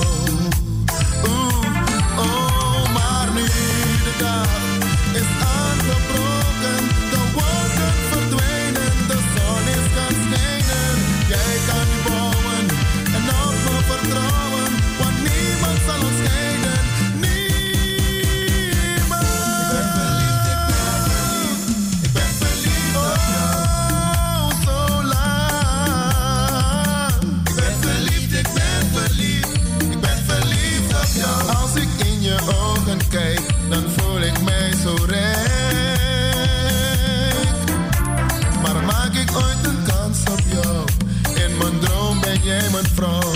[42.75, 43.31] Mijn vrouw.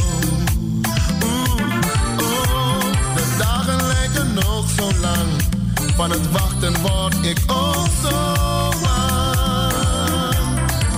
[1.24, 1.62] Oeh,
[2.18, 2.80] oh,
[3.16, 5.28] de dagen lijken nog zo lang.
[5.96, 8.10] Van het wachten word ik ook zo
[8.82, 9.74] bang.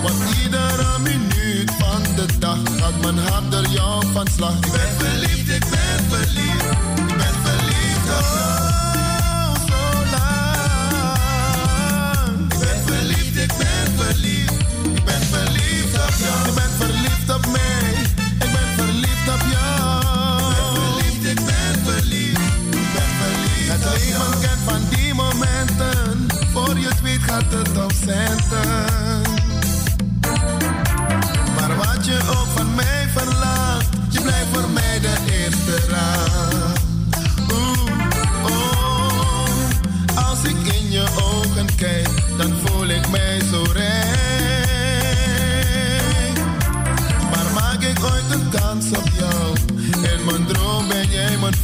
[0.02, 4.60] Want iedere minuut van de dag gaat mijn hart door jou van slag.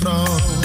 [0.07, 0.56] Jij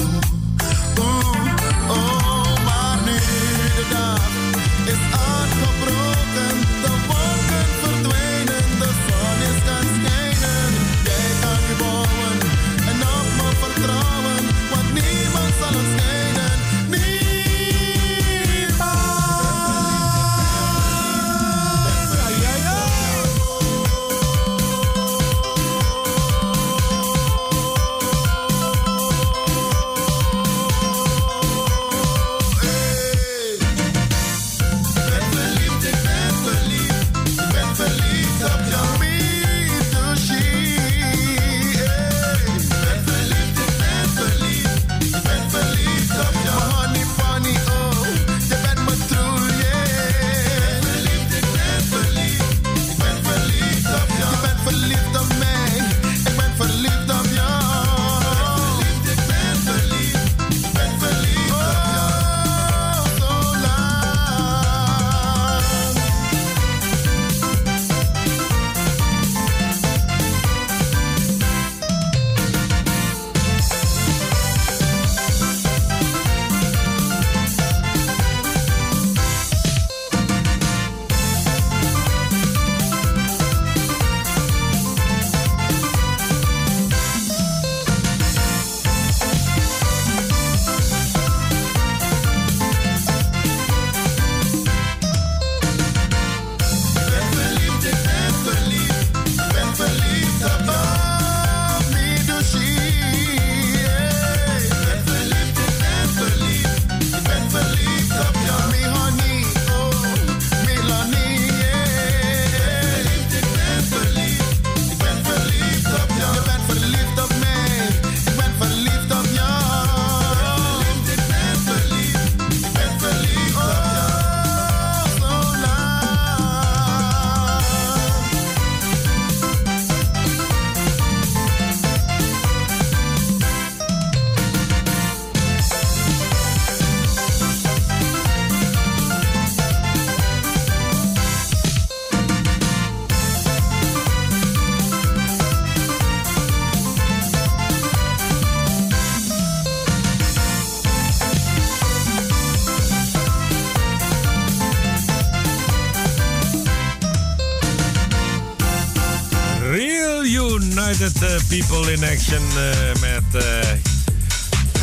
[161.73, 162.71] In Action uh,
[163.01, 163.45] met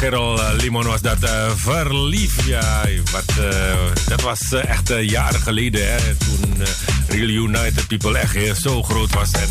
[0.01, 1.17] uh, Limon was dat
[1.55, 2.43] verliefd.
[2.45, 3.33] Ja, wat,
[4.07, 5.93] dat was echt jaren geleden.
[5.93, 6.55] Hè, toen
[7.07, 9.31] Real United People echt zo groot was.
[9.31, 9.49] En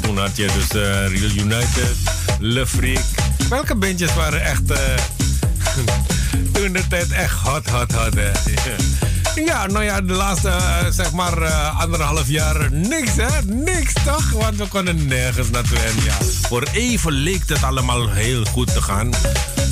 [0.00, 0.68] toen had je dus
[1.12, 1.96] Real United,
[2.38, 3.04] Le Freak.
[3.48, 4.62] Welke bandjes waren echt
[6.52, 8.14] toen de tijd echt hot, hot, hot.
[8.14, 8.30] Hè?
[9.44, 13.42] Ja, nou ja, de laatste uh, zeg maar uh, anderhalf jaar niks, hè?
[13.44, 14.30] Niks toch?
[14.30, 15.78] Want we konden nergens naartoe.
[15.78, 16.16] En ja,
[16.48, 19.10] voor even leek het allemaal heel goed te gaan.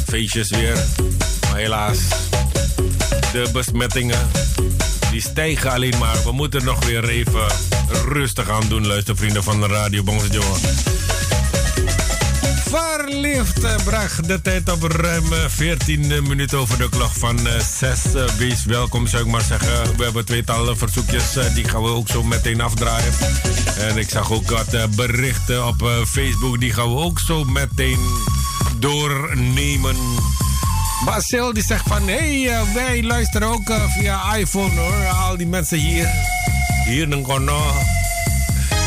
[0.06, 0.84] Feestjes weer.
[1.48, 1.98] Maar helaas,
[3.32, 4.28] de besmettingen,
[5.10, 6.22] die stijgen alleen maar.
[6.24, 7.46] We moeten nog weer even
[8.08, 10.56] rustig aan doen, luistervrienden van de Radio Bongsejoa.
[12.68, 17.38] Verliefd eh, bracht de tijd op ruim 14 eh, minuten over de klok van
[17.78, 18.14] 6.
[18.14, 19.96] Eh, wees welkom, zou ik maar zeggen.
[19.96, 23.12] We hebben tweetal verzoekjes, die gaan we ook zo meteen afdraaien.
[23.78, 28.00] En ik zag ook wat berichten op Facebook, die gaan we ook zo meteen
[28.78, 29.96] doornemen.
[31.04, 35.06] Basil die zegt van, hé, hey, wij luisteren ook via iPhone hoor.
[35.06, 36.08] Al die mensen hier,
[36.84, 37.72] hier in Kono,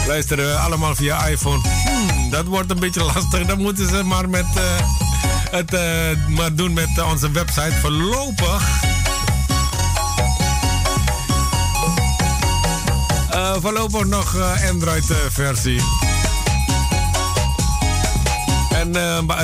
[0.08, 1.91] luisteren allemaal via iPhone.
[2.32, 3.46] Dat wordt een beetje lastig.
[3.46, 4.64] Dan moeten ze maar met uh,
[5.52, 8.64] het uh, maar doen met uh, onze website voorlopig.
[13.62, 14.36] voorlopig nog
[14.70, 15.82] Android-versie.
[18.70, 18.96] En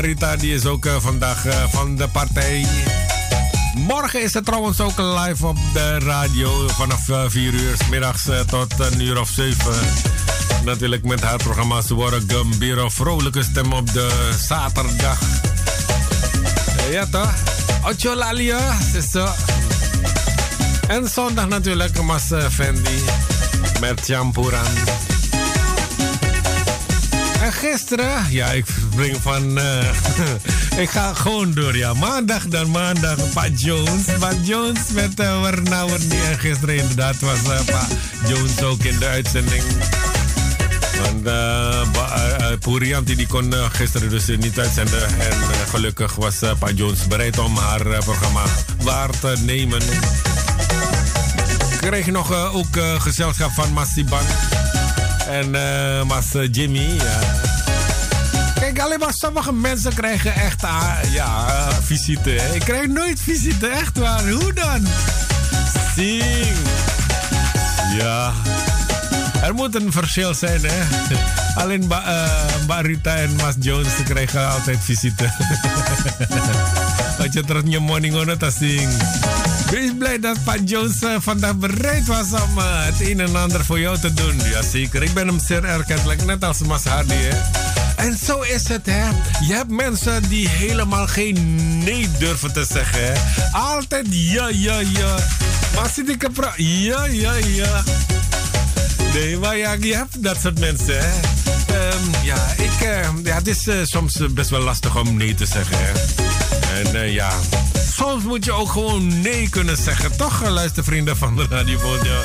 [0.01, 2.65] Rita die is ook vandaag van de partij.
[3.75, 8.73] Morgen is het trouwens ook live op de radio vanaf 4 uur s middags tot
[8.79, 9.73] een uur of 7
[10.63, 12.89] natuurlijk met haar programma Suara Gambira.
[12.89, 15.19] Vrolijke stem op de zaterdag.
[16.91, 17.33] Ja toch?
[17.83, 18.77] Ocho Lalia,
[19.11, 19.27] zo.
[20.87, 23.03] En zondag natuurlijk Mas Fendi
[23.79, 24.65] met Champuran.
[27.41, 29.57] En gisteren, ja, ik spring van.
[29.57, 29.89] Uh,
[30.83, 31.93] ik ga gewoon door, ja.
[31.93, 34.03] Maandag dan, maandag, Pat Jones.
[34.19, 35.49] Pat Jones met uh,
[36.29, 37.87] En gisteren inderdaad was uh, Pat
[38.27, 39.63] Jones ook in de uitzending.
[41.01, 41.81] Want uh,
[42.59, 45.03] Puriam die kon gisteren dus niet uitzenden.
[45.03, 45.37] En
[45.69, 48.43] gelukkig was Pa Jones bereid om haar programma
[48.81, 49.81] waar te nemen.
[51.79, 54.25] Kreeg je nog ook gezelschap van Masiban
[55.27, 55.51] en
[56.07, 56.93] Mas Jimmy.
[56.97, 57.19] Ja.
[58.59, 60.61] Kijk, alleen maar sommige mensen krijgen echt
[61.11, 62.35] ja, visite.
[62.53, 64.29] Ik krijg nooit visite, echt waar.
[64.29, 64.87] Hoe dan?
[65.95, 66.55] Sing.
[67.97, 68.33] Ja.
[69.47, 70.83] Er moet een verschil zijn, hè?
[71.55, 72.25] Alleen ba
[72.69, 75.31] uh, Rita en Mas Jones krijgen altijd visite.
[77.19, 77.27] Als
[77.67, 78.89] je morning ngono tasing.
[79.69, 83.65] Wees blij dat Pat Jones uh, vandaag bereid was om uh, het een en ander
[83.65, 84.41] voor jou te doen.
[84.51, 87.37] Jazeker, ik ben hem zeer erkentelijk, net als Mas Hardy, hè?
[87.95, 89.07] En zo is het, hè.
[89.47, 93.13] Je hebt mensen die helemaal geen nee durven te zeggen, hè.
[93.51, 95.15] Altijd ja, ja, ja.
[95.75, 97.83] Maar zit ik Ja, ja, ja.
[99.17, 101.09] Nee, maar ja, je hebt dat soort mensen, hè.
[101.93, 105.45] Um, ja, ik, uh, ja, het is uh, soms best wel lastig om nee te
[105.45, 105.91] zeggen, hè.
[106.81, 107.31] En uh, ja,
[107.93, 110.17] soms moet je ook gewoon nee kunnen zeggen.
[110.17, 112.21] Toch, luistervrienden van de Radio ja.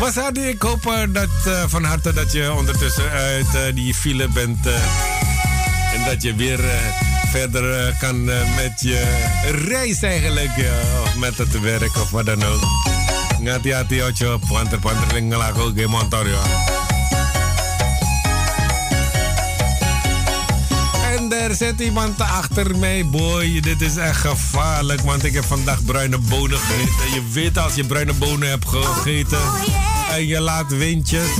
[0.00, 1.28] Wasadi, ik hoop dat,
[1.66, 4.66] van harte dat je ondertussen uit die file bent.
[5.94, 6.60] en dat je weer
[7.30, 9.02] verder kan met je
[9.66, 10.52] reis eigenlijk.
[11.02, 12.97] of met het werk of wat dan ook.
[13.38, 16.42] Ngati-hati ojo panter-panter yang ngelaku game motor ya.
[21.14, 23.60] En daar zit iemand achter mij, boy.
[23.60, 27.14] Dit is echt gevaarlijk, want ik heb vandaag bruine bonen gegeten.
[27.14, 29.40] Je weet als je bruine bonen hebt gegeten
[30.10, 31.30] en je laat windjes.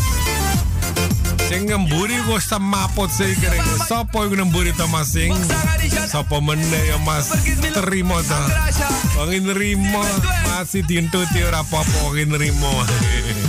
[1.48, 3.52] Sing een boeri kosta mapot zeker.
[3.88, 5.36] Sopo yung een boeri tamasing.
[6.08, 7.32] Sopo mene ya mas
[7.72, 8.70] terima ta.
[9.16, 10.04] Wangin rimo
[10.44, 12.72] masih tintuti ora apa-apa wangin rimo.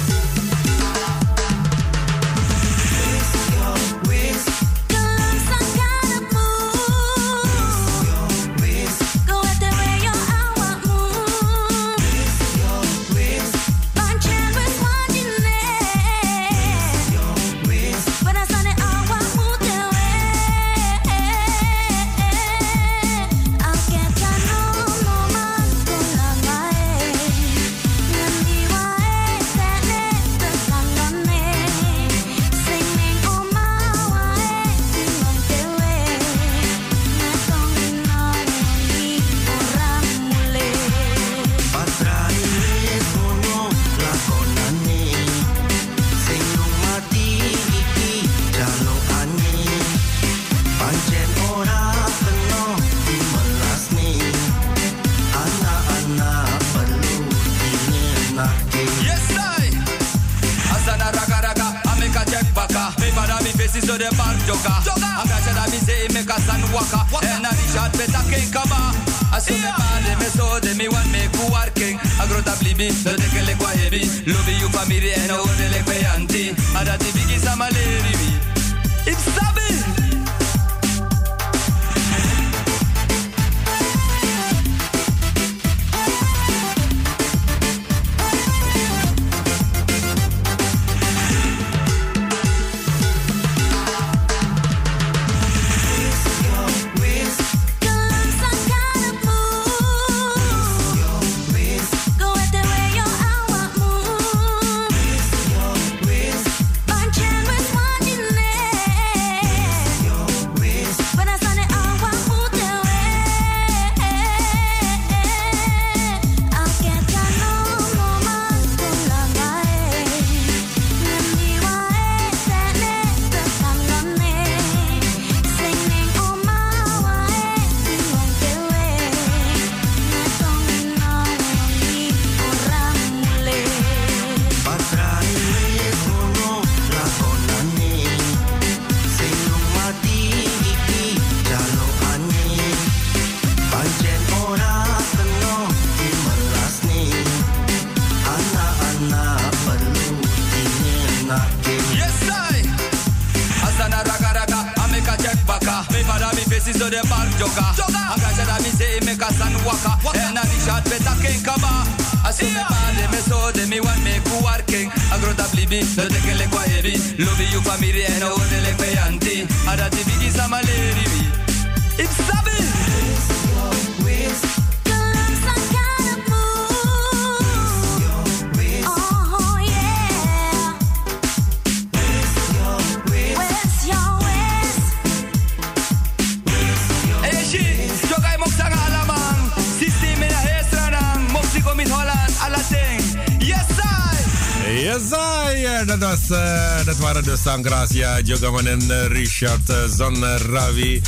[197.50, 201.02] Sangracia, Jogaman en eh, Richard eh, Zon eh, Ravi.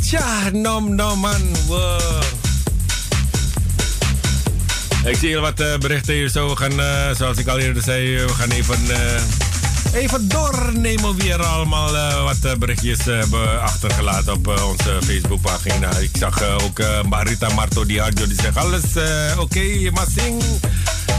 [0.00, 1.42] Tja, nom nom man.
[5.04, 6.48] Ik zie heel wat berichten hier zo.
[6.48, 6.72] We gaan,
[7.16, 8.78] zoals ik al eerder zei, we gaan even,
[9.94, 15.90] even doornemen wie er allemaal wat berichtjes hebben achtergelaten op onze Facebookpagina.
[15.96, 18.82] Ik zag ook Marita Marto Harjo die zegt alles
[19.38, 20.42] oké, Massing.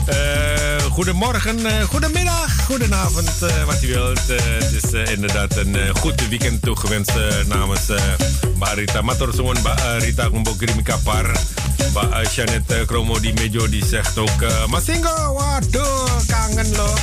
[0.05, 4.21] Eh, goedemorgen, eh, goedemiddag, goedenavond, eh, wat u wilt.
[4.27, 7.11] Het is inderdaad een goed weekend toegewenst
[7.47, 7.81] namens
[8.57, 9.57] Marita Matorzoon,
[9.97, 10.29] Rita
[12.11, 14.41] eh, Janet eh, Kromo die Mejo die zegt ook...
[14.41, 16.93] eh, Masingo, waduh, kangen lo.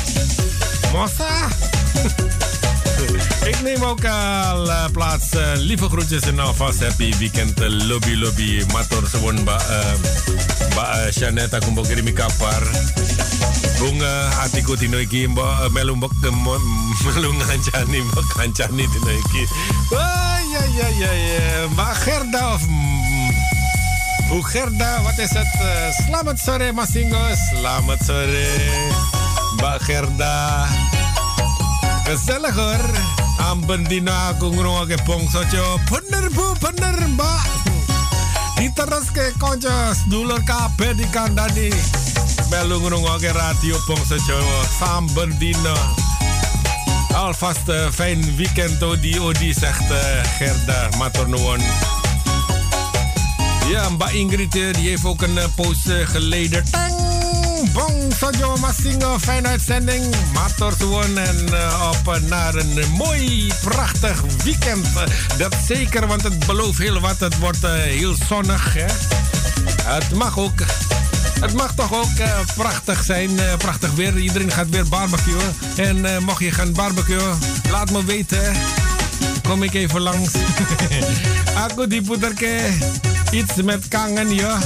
[0.93, 1.29] Mossa.
[3.51, 5.27] Ik neem ook al plaats.
[5.55, 7.59] lieve groetjes en alvast happy weekend.
[7.59, 8.65] lobby, lobby.
[8.73, 9.03] Mator
[10.75, 12.63] ba, eh, ba uh, Shaneta kumbokiri mikapar.
[13.79, 15.43] Bunga atiku tino iki mbo
[15.75, 19.43] melu mbok melu ngancani mbok ngancani tino iki.
[19.97, 21.69] Ah, ja, ja, ja, ja.
[21.69, 23.31] Mbak Gerda of mm,
[24.31, 25.53] Bu Gerda, wat is het?
[25.61, 27.21] Eh, selamat sore Masingo.
[27.51, 28.49] Selamat sore
[29.59, 30.67] Mbak Gerda.
[32.05, 32.85] Gezellig hoor.
[33.43, 35.79] Amben dina aku ngrungokne bongsojo.
[35.91, 37.72] Bener Bu, bener Mbak.
[38.63, 41.73] Diteruske konco sedulur kabeh dikandani.
[42.51, 45.75] Melu ngrungokne radio bongso Jawa samben dina.
[47.15, 49.91] Alvast eh, fijn weekend Odi Odi zegt
[50.39, 51.61] Gerda Matur nuwun.
[53.71, 55.39] Ja, Mbak Ingrid die heeft ook een.
[56.71, 57.02] Tang!
[57.73, 60.15] Bong Sojo Masingo, fijne uitzending.
[60.79, 64.87] Gewoon en eh, op naar een mooi, prachtig weekend.
[65.39, 67.21] Dat zeker, want het belooft heel wat.
[67.21, 68.75] Het wordt eh, heel zonnig.
[68.75, 68.87] Hè?
[69.83, 70.61] Het mag ook.
[71.41, 73.31] Het mag toch ook eh, prachtig zijn.
[73.59, 74.19] prachtig weer.
[74.19, 75.55] Iedereen gaat weer barbecuen.
[75.77, 77.39] En eh, mocht je gaan barbecuen,
[77.71, 78.53] laat me weten.
[79.43, 80.31] Kom ik even langs.
[81.65, 82.59] Aku diputerke
[83.31, 84.59] iets met kangen, ja.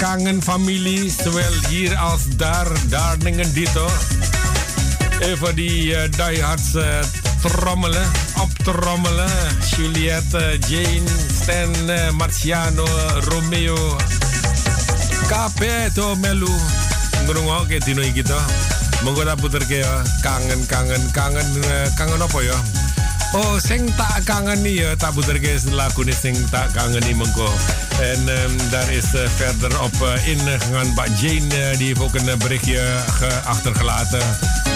[0.00, 2.68] Kangen familie, zowel hier als daar.
[3.18, 3.88] Dingen dito.
[5.20, 6.98] Even die eh, diehards eh,
[7.40, 8.08] trommelen,
[8.40, 9.30] optrommelen.
[9.76, 11.08] Juliette, Jane,
[11.42, 12.86] Stan, eh, Marciano,
[13.28, 13.96] Romeo.
[15.26, 16.54] Capeto Melu.
[17.26, 18.40] Ngrungokke dino iki to.
[19.04, 20.02] Monggo tak puterke ya.
[20.22, 21.46] Kangen, kangen, kangen,
[21.96, 22.56] kangen apa ya?
[23.32, 24.80] Oh, sing tak kangen niet.
[24.80, 27.46] Uh, tak guys lagu ini sing tak kangen niet mengko.
[28.00, 30.94] En um, daar is uh, verder op uh, ingegaan.
[30.94, 33.02] Bij Jane uh, die heeft ook een berichtje
[33.44, 34.22] achtergelaten.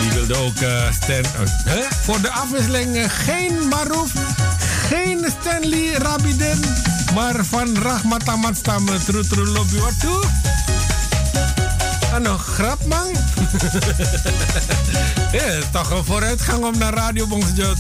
[0.01, 0.57] Die wilde ook
[1.03, 1.25] Stan...
[1.65, 1.91] Huh?
[2.03, 4.13] Voor de afwisseling geen Maruf,
[4.89, 6.59] geen Stanley Rabiden.
[7.15, 9.53] Maar van Rahmat Ahmad Stam, True True.
[9.81, 10.54] Wat
[12.15, 12.27] toe?
[12.27, 13.13] Ano, grap man.
[15.33, 17.27] ja, het is toch een vooruitgang om naar Radio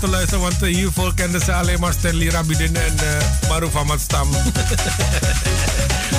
[0.00, 0.40] te luisteren.
[0.40, 4.28] Want uh, hiervoor kenden ze alleen maar Stanley Rabidin en uh, Maruf Ahmad Stam.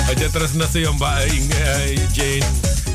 [0.08, 0.80] Aja terus nasi
[2.12, 2.44] Jane.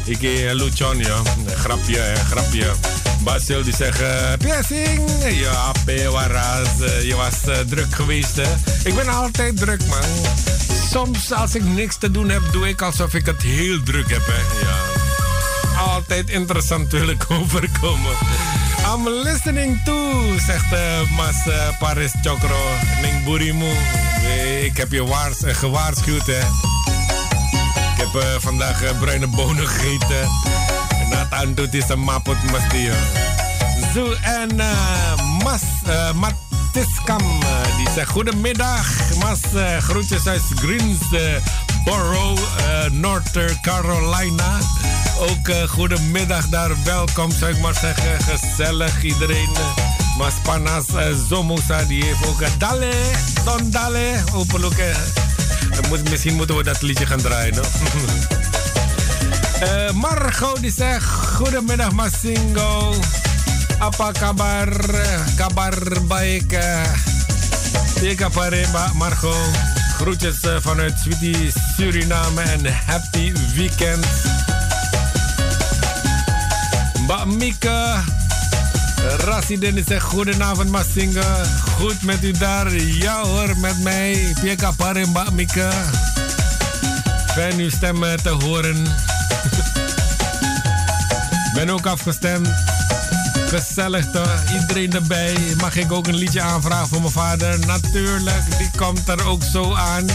[0.06, 1.22] Iki ya.
[1.56, 2.72] Grapje, hè, grapje.
[3.19, 5.10] Mbak Sil die zeggen, piercing.
[5.30, 5.72] Ja,
[6.11, 6.68] waras.
[7.02, 8.53] Je was druk geweest, hè.
[8.84, 10.03] Ik ben altijd druk, man.
[10.91, 14.26] Soms als ik niks te doen heb, doe ik alsof ik het heel druk heb,
[14.26, 14.65] hè.
[14.65, 14.90] Ja
[16.11, 18.11] altijd interessant wil ik overkomen.
[18.93, 22.61] I'm listening to, zegt uh, Mas uh, Paris Chokro.
[23.01, 23.71] Ning Burimu.
[24.63, 26.39] Ik heb je waars, gewaarschuwd, hè.
[27.95, 30.29] Ik heb vandaag bruine bonen gegeten.
[31.09, 32.89] Na het doet is een mapot masti.
[33.93, 34.55] Zo, en
[35.43, 35.61] Mas
[36.15, 37.39] Matiskam,
[37.77, 38.88] die zegt goedemiddag.
[39.19, 39.39] Mas,
[39.79, 42.38] groetjes uit Greensboro,
[42.91, 44.59] North Carolina.
[45.22, 48.23] Ook uh, goedemiddag daar, welkom zou ik maar zeggen.
[48.23, 49.49] Gezellig iedereen.
[50.18, 52.91] Mas panas uh, Zomosa, die heeft ook uh, Dale,
[53.45, 54.23] Don Dale.
[54.31, 57.56] Hopelijk, uh, misschien moeten we dat liedje gaan draaien.
[57.56, 57.61] No?
[60.61, 62.93] die zegt, goedemiddag Masingo.
[63.77, 64.69] Apa kabar?
[65.35, 65.73] Kabar
[66.07, 66.52] baik.
[68.02, 68.53] Uh, kabar
[68.93, 69.35] Margot.
[69.95, 74.06] Groetjes vanuit Sweetie Suriname en happy weekend.
[77.11, 78.03] Mbak Mika.
[79.17, 81.43] Rasiden zegt goedenavond Masinga.
[81.77, 82.75] Goed met u daar?
[82.75, 84.33] Ja hoor, met mij.
[84.41, 85.71] Pieka Pare Mbak Mika.
[87.33, 88.88] Fijn uw stem te horen.
[91.55, 92.49] ben ook afgestemd.
[93.47, 94.43] Gezellig toch?
[94.61, 95.38] Iedereen erbij.
[95.57, 97.59] Mag ik ook een liedje aanvragen voor mijn vader?
[97.59, 100.05] Natuurlijk, die komt er ook zo aan.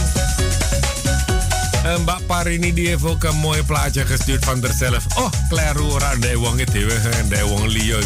[1.86, 5.04] En Mbak Parini die heeft ook een mooi plaatje gestuurd van zichzelf.
[5.16, 7.98] Oh, Claire Roera, de wong het en de wong Lio.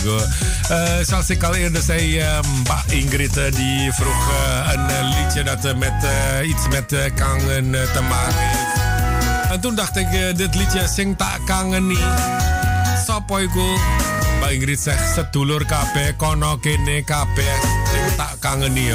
[1.06, 2.24] Zoals ik al eerder zei,
[2.86, 4.32] Ingrid die vroeg
[4.72, 5.92] een liedje dat met
[6.44, 9.50] iets met kangen te maken heeft.
[9.50, 11.98] En toen dacht ik, dit liedje zingt tak kangen niet.
[13.06, 13.78] Sapoiku.
[14.36, 17.44] Mbak Ingrid zegt, setulur kape, kono kene kape,
[17.92, 18.94] zingt tak kangen niet.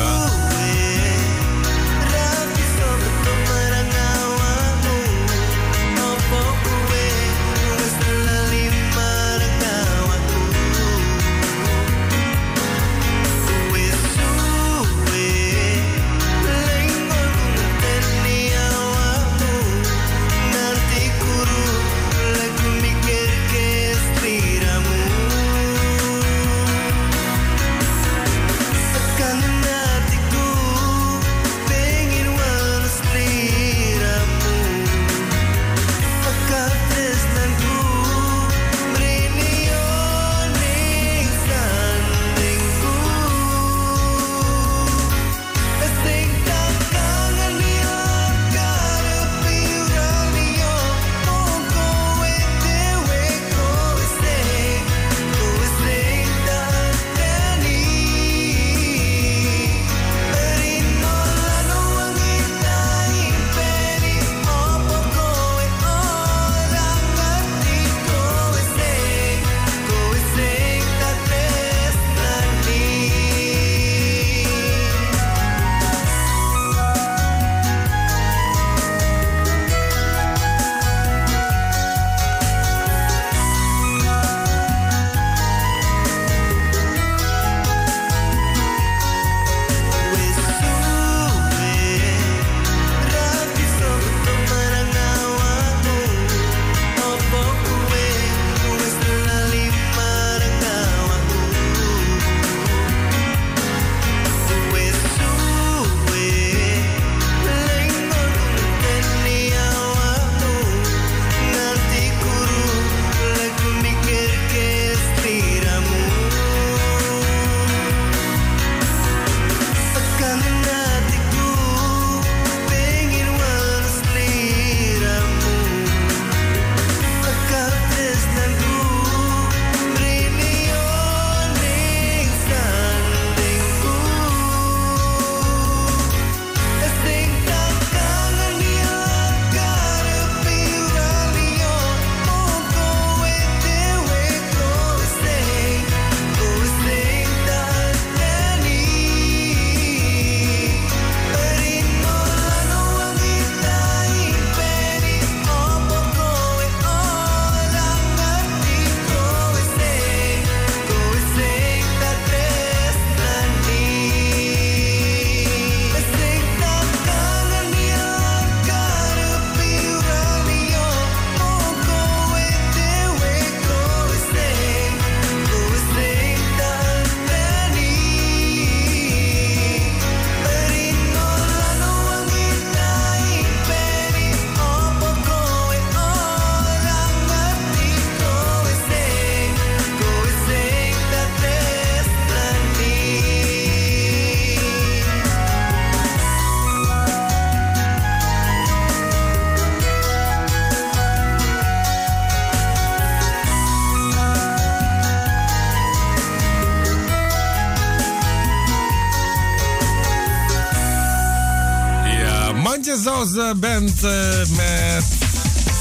[213.86, 215.06] Band uh, met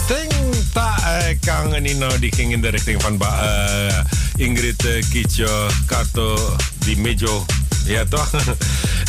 [0.08, 1.98] Sing Ta uh, Kangen.
[1.98, 3.98] Nou, die ging in de richting van uh,
[4.36, 7.44] Ingrid uh, Kitjo, Kato, Di Mejo.
[7.84, 8.30] Ja, toch?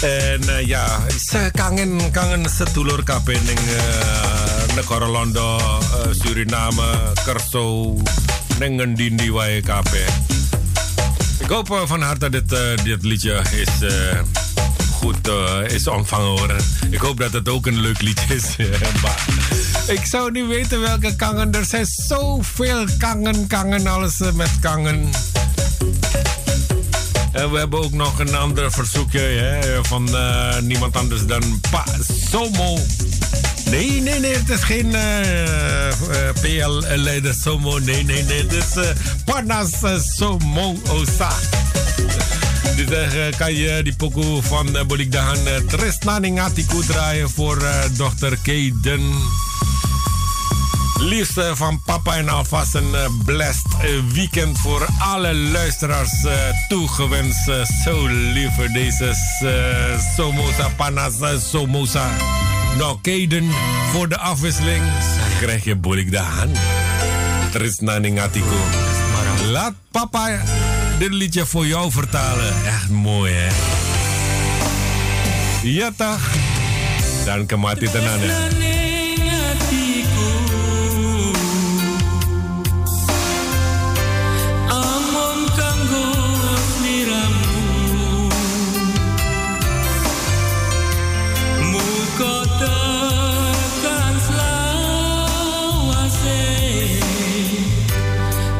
[0.02, 1.00] en uh, ja,
[1.30, 7.96] ze kangen, kangen setulur kapening uh, negara Londo, uh, Suriname, Kerso,
[8.60, 10.06] dengan dindi wae kape.
[11.40, 13.70] Ik hoop uh, van harte dat dit, uh, dit liedje is...
[15.06, 16.56] Uh, is ontvangen hoor.
[16.90, 18.56] Ik hoop dat het ook een leuk liedje is.
[19.98, 21.54] ik zou niet weten welke kangen.
[21.54, 25.10] Er zijn zoveel kangen, kangen, alles met kangen.
[27.32, 31.86] En we hebben ook nog een ander verzoekje hè, van uh, niemand anders dan Pa
[32.30, 32.78] Somo.
[33.70, 37.80] Nee, nee, nee, het is geen uh, PL-leider Somo.
[37.80, 38.94] Nee, nee, nee, het is
[39.26, 39.72] Panas
[40.18, 41.32] Somo Osa.
[42.76, 48.38] Dus uh, kan je die pokoe van uh, Bolik Dahan uh, draaien voor uh, dochter
[48.44, 49.14] Kaden.
[51.00, 53.66] Liefste van papa en alvast een uh, blessed
[54.14, 56.26] weekend voor alle luisteraars
[56.68, 57.50] toegewenst.
[57.84, 59.14] zo lieve deze
[60.16, 61.14] Somoza Panas
[61.50, 62.10] Somoza.
[62.78, 63.50] Nou, Kaden,
[63.92, 64.84] voor de afwisseling
[65.40, 66.52] krijg je Bolik Dahan.
[67.52, 68.56] Tresna Ningatiku.
[69.52, 70.42] Laat papa
[70.98, 72.66] dit liedje voor jou vertalen.
[72.66, 73.50] Echt mooi, hè?
[75.64, 76.22] Ja, toch?
[77.26, 78.48] Dan kan kemati tenan, ya.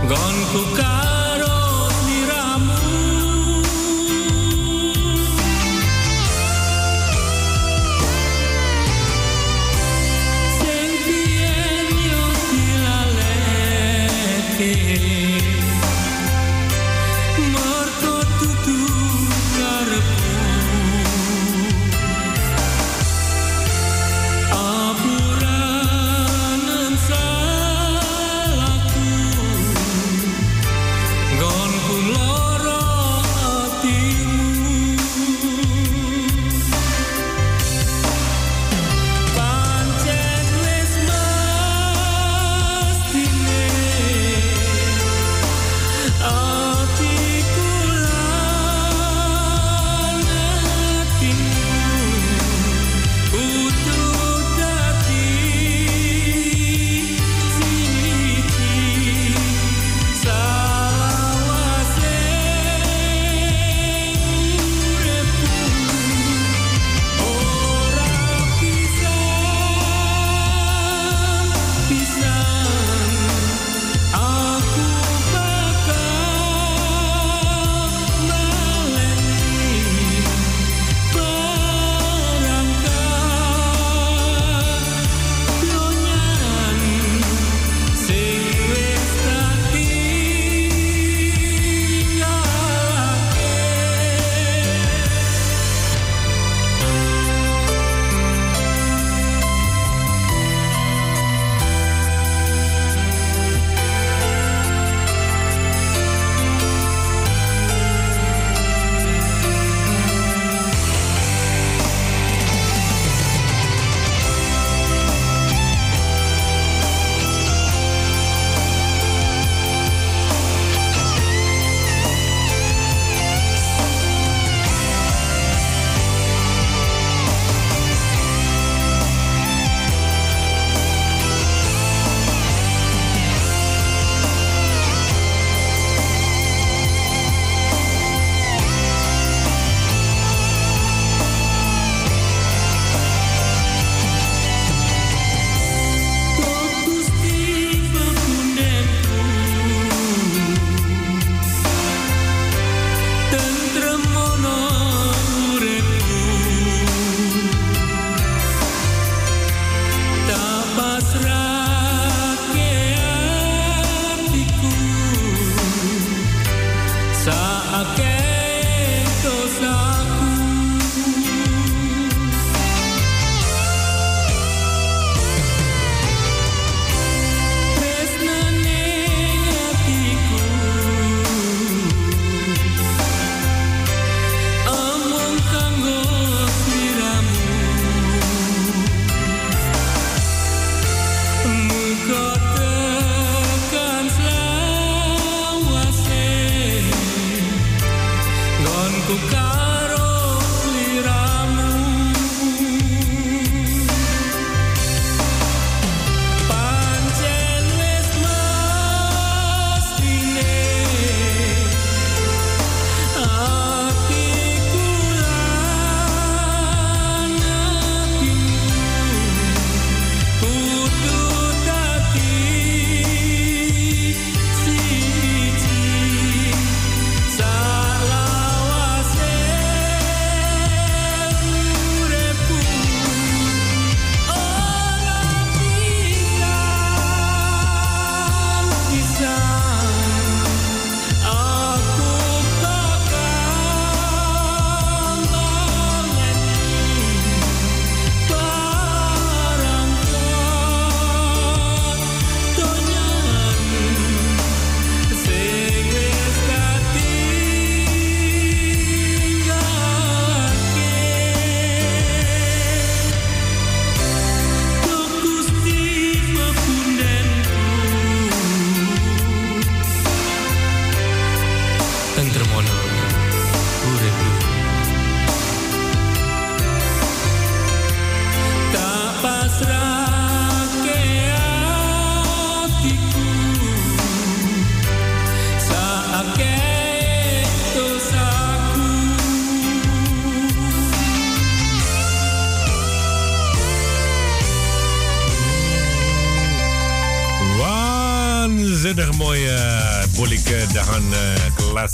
[0.08, 0.85] Con tu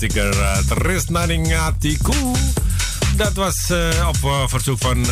[0.07, 2.13] klassieker uh, Ningatiku.
[3.15, 5.05] Dat was uh, op uh, verzoek van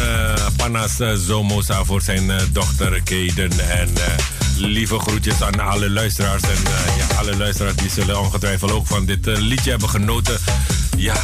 [0.56, 3.70] Panas Zomosa voor zijn dochter Kaden.
[3.70, 3.90] En
[4.58, 6.42] lieve groetjes aan alle luisteraars.
[6.42, 6.62] En
[6.98, 10.38] ja, alle luisteraars die zullen ongetwijfeld ook van dit liedje hebben genoten.
[10.98, 11.22] Ja,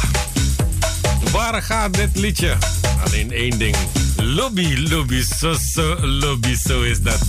[1.32, 2.56] waar gaat dit liedje?
[3.04, 3.76] Alleen één ding.
[4.16, 7.20] Lobby, lobby, zo, zo, lobby, zo is dat.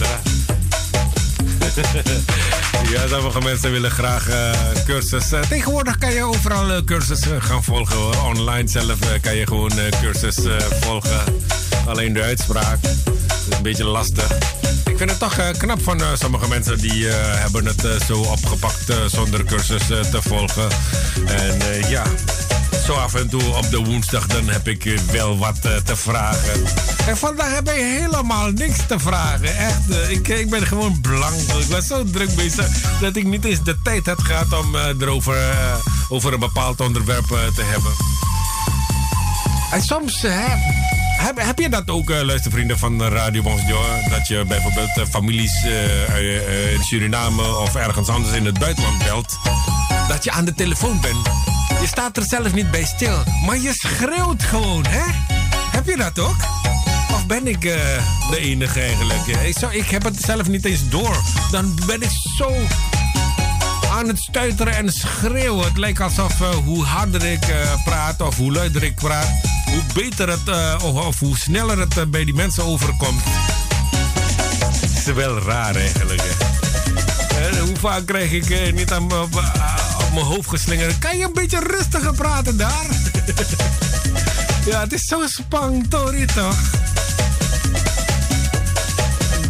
[2.90, 4.28] Ja, sommige mensen willen graag
[4.86, 5.32] cursus.
[5.32, 7.96] Uh, tegenwoordig kan je overal uh, cursussen gaan volgen.
[7.96, 8.16] Hoor.
[8.24, 10.38] Online zelf kan je gewoon cursus
[10.80, 11.24] volgen.
[11.88, 14.32] Alleen de uitspraak is een beetje lastig.
[14.86, 19.86] Ik vind het toch knap van sommige mensen die hebben het zo opgepakt zonder cursus
[19.88, 20.68] te volgen.
[21.28, 21.60] En
[21.90, 22.04] ja,
[22.88, 26.64] zo af en toe op de woensdag dan heb ik wel wat te vragen.
[27.08, 29.58] En vandaag heb ik helemaal niks te vragen.
[29.58, 31.34] Echt, ik, ik ben gewoon blank.
[31.34, 32.68] Ik was zo druk bezig
[33.02, 35.38] dat ik niet eens de tijd had gehad om erover
[36.10, 37.92] over een bepaald onderwerp te hebben.
[39.72, 40.60] En soms heb,
[41.18, 44.10] heb, heb je dat ook, luistervrienden van Radio Bonjour?
[44.10, 45.64] Dat je bijvoorbeeld families
[46.74, 49.38] in Suriname of ergens anders in het buitenland belt.
[50.08, 51.37] Dat je aan de telefoon bent.
[51.88, 55.04] Je staat er zelf niet bij stil, maar je schreeuwt gewoon, hè?
[55.72, 56.36] Heb je dat ook?
[57.14, 57.74] Of ben ik uh,
[58.30, 59.26] de enige eigenlijk?
[59.72, 61.18] Ik, heb het zelf niet eens door.
[61.52, 62.56] Dan ben ik zo
[63.92, 65.66] aan het stuiteren en schreeuwen.
[65.66, 69.32] Het lijkt alsof uh, hoe harder ik uh, praat of hoe luider ik praat,
[69.66, 73.24] hoe beter het of, hoe sneller het bij die mensen overkomt.
[74.80, 76.24] Het is wel raar eigenlijk.
[77.60, 79.08] Hoe vaak krijg ik niet aan
[80.18, 81.00] mijn hoofd geslingerd?
[81.00, 82.86] Kan je een beetje rustiger praten daar?
[84.70, 86.56] ja, het is zo spangtori toch?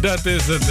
[0.00, 0.70] Dat is het.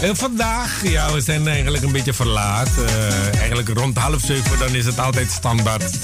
[0.00, 2.70] En vandaag, ja, we zijn eigenlijk een beetje verlaat.
[2.78, 5.98] Uh, eigenlijk rond half zeven, dan is het altijd standaard.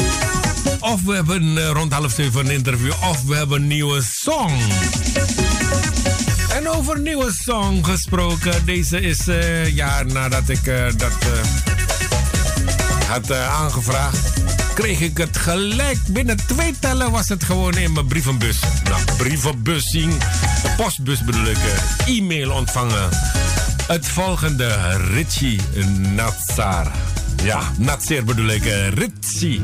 [0.81, 4.53] Of we hebben uh, rond half zeven een interview, of we hebben een nieuwe song.
[6.55, 8.65] En over nieuwe song gesproken.
[8.65, 10.65] Deze is, uh, ja, nadat ik
[10.97, 11.13] dat
[13.09, 14.35] had aangevraagd
[14.75, 15.99] kreeg ik het gelijk.
[16.09, 18.59] Binnen twee tellen was het gewoon in mijn brievenbus.
[18.85, 20.13] Nou, brievenbussing,
[20.77, 21.59] postbus bedoel ik,
[22.07, 23.09] e-mail ontvangen.
[23.87, 25.61] Het volgende, Richie
[26.15, 26.93] Natsar.
[27.43, 28.65] Ja, Natsir bedoel ik,
[28.95, 29.63] Richie.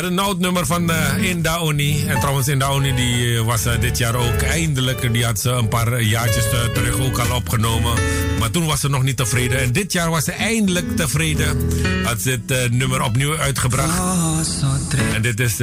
[0.00, 2.06] Met een noodnummer van uh, Indaoni.
[2.06, 5.12] En trouwens, Indaoni die uh, was uh, dit jaar ook eindelijk.
[5.12, 6.44] Die had ze een paar jaartjes
[6.74, 7.92] terug ook al opgenomen.
[8.38, 9.60] Maar toen was ze nog niet tevreden.
[9.60, 11.56] En dit jaar was ze eindelijk tevreden.
[12.04, 13.98] Had ze het nummer opnieuw uitgebracht.
[15.14, 15.56] En dit is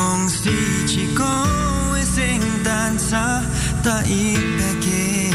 [0.00, 0.48] 梦是
[0.86, 1.22] 一个
[1.92, 2.24] 的圣
[2.64, 3.44] 诞衫，
[3.84, 5.30] 但伊白记。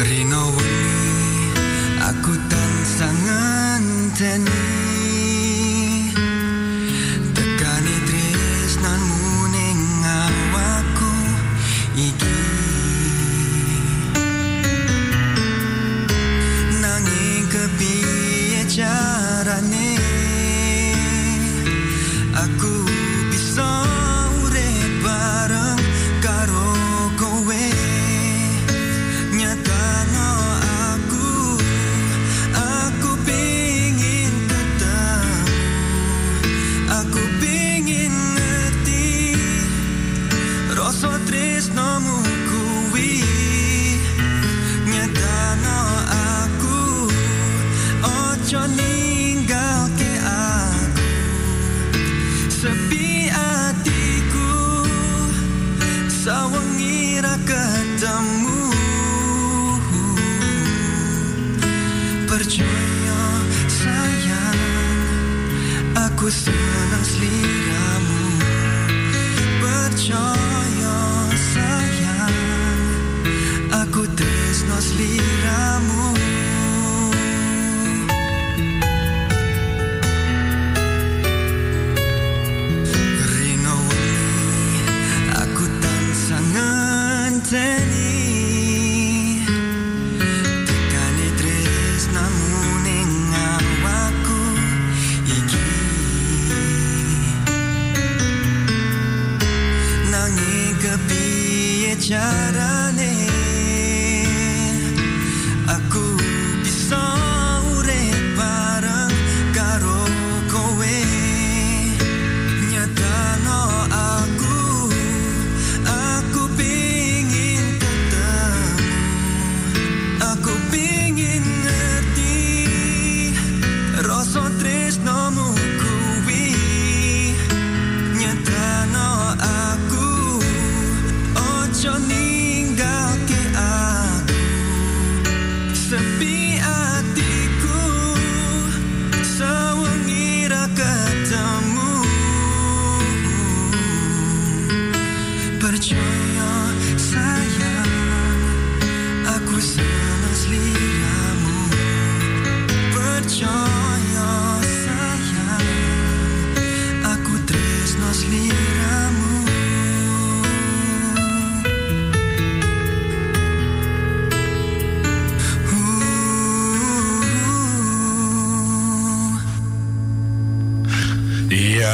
[0.00, 0.76] Ringawi,
[2.00, 3.52] aku dan sangat.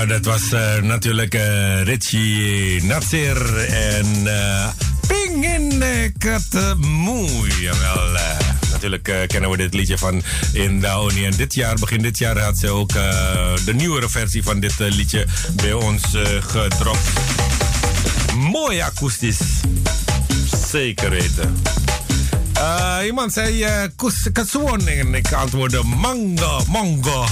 [0.06, 4.68] Dat was uh, natuurlijk uh, Richie Natsir en uh,
[5.06, 5.82] Pingin
[6.18, 7.60] Katmoei.
[7.60, 8.18] Jawel,
[8.70, 10.22] natuurlijk kennen we dit liedje van
[10.52, 11.24] in Daoni.
[11.24, 12.92] En dit jaar, begin dit jaar, had ze ook
[13.64, 16.02] de nieuwere versie van dit liedje bij ons
[16.40, 17.08] gedropt.
[18.36, 19.40] Mooi akoestisch.
[20.70, 21.56] Zeker weten.
[23.04, 23.82] iemand zei uh,
[24.98, 27.26] en ik antwoordde manga, manga.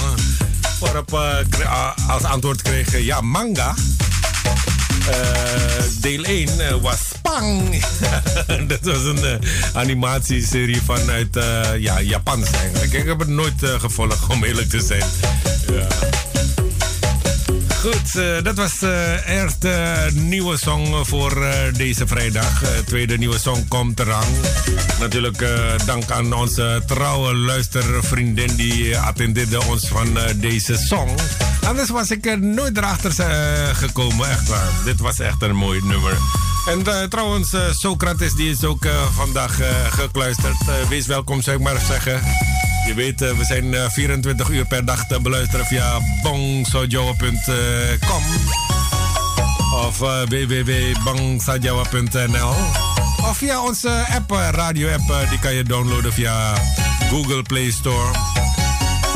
[0.79, 3.75] Waarop uh, als antwoord kreeg ja, manga.
[5.09, 5.13] Uh,
[5.99, 7.83] deel 1 was Pang.
[8.67, 9.39] dat was een
[9.73, 11.37] animatieserie vanuit
[11.79, 12.93] ja, Japans eigenlijk.
[12.93, 15.03] Ik heb het nooit gevolgd, om eerlijk te zijn.
[15.71, 15.87] Ja.
[17.87, 22.63] Goed, uh, dat was uh, eerste nieuwe song voor uh, deze vrijdag.
[22.85, 24.27] tweede nieuwe song komt eraan.
[24.99, 25.45] Natuurlijk
[25.85, 31.09] dank aan onze trouwe luistervriendin die attendeerde ons van deze song.
[31.67, 33.11] Anders was ik nooit erachter
[33.75, 34.69] gekomen, echt waar.
[34.85, 36.17] Dit was echt een mooi nummer.
[36.65, 39.59] En trouwens, Socrates die is ook vandaag
[39.89, 40.57] gekluisterd.
[40.89, 42.21] wees welkom, zou ik maar zeggen.
[42.87, 48.23] Je weet, eh, we zijn 24 eh, uur per dag te beluisteren via bongsojoa.com
[49.85, 52.53] of uh, www.bangsajawa.nl
[53.29, 56.53] of via onze app, radio-app, die kan je downloaden via
[57.09, 58.11] Google Play Store.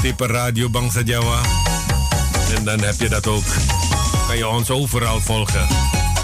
[0.01, 1.41] Type Radio Bangsa Jawa.
[2.55, 3.45] En dan heb je dat ook.
[4.27, 5.67] Kan je ons overal volgen.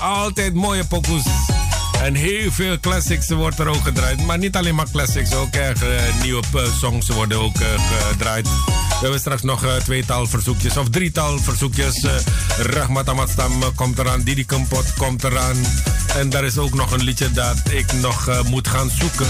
[0.02, 1.24] Altijd mooie pokoes.
[2.02, 4.26] En heel veel classics wordt er ook gedraaid.
[4.26, 5.90] Maar niet alleen maar classics, ook erg uh,
[6.22, 6.44] nieuwe
[6.80, 7.68] songs worden ook uh,
[8.10, 8.48] gedraaid.
[8.48, 12.03] We hebben straks nog tweetal verzoekjes of drietal verzoekjes.
[12.03, 12.11] Uh,
[12.57, 13.14] Rahmat
[13.76, 15.57] komt eraan, Didi Kempot komt eraan.
[16.15, 19.28] En daar is ook nog een liedje dat ik nog moet gaan zoeken.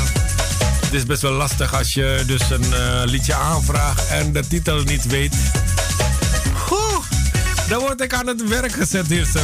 [0.82, 5.06] Het is best wel lastig als je dus een liedje aanvraagt en de titel niet
[5.06, 5.36] weet.
[6.54, 7.04] Goh,
[7.70, 9.40] dan word ik aan het werk gezet hier zo.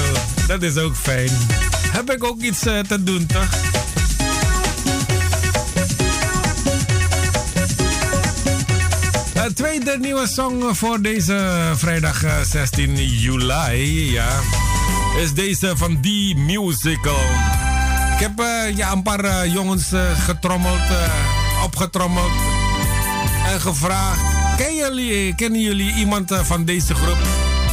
[0.48, 1.32] Dat is ook fijn
[1.94, 3.48] heb ik ook iets uh, te doen, toch?
[9.34, 14.28] Een tweede nieuwe song voor deze vrijdag 16 eh, juli, ja,
[15.18, 17.22] is deze van The Musical.
[18.14, 19.92] Ik heb uh, ja, een paar uh, jongens
[20.26, 20.82] getrommeld,
[21.64, 22.32] opgetrommeld
[23.46, 24.22] en gevraagd.
[24.58, 27.18] Kennen jullie, kennen jullie iemand van deze groep?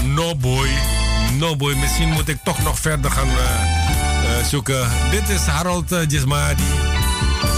[0.04, 0.68] No boy,
[1.38, 1.74] no boy.
[1.74, 4.09] Misschien moet ik toch nog verder gaan uh,
[4.44, 4.88] zoeken.
[5.10, 6.62] Dit is Harold uh, Gismadi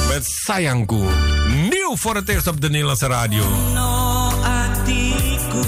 [0.08, 1.04] met Sayangku.
[1.70, 3.44] Nieuw voor het eerst op de Nederlandse radio.
[3.74, 5.60] No atiku,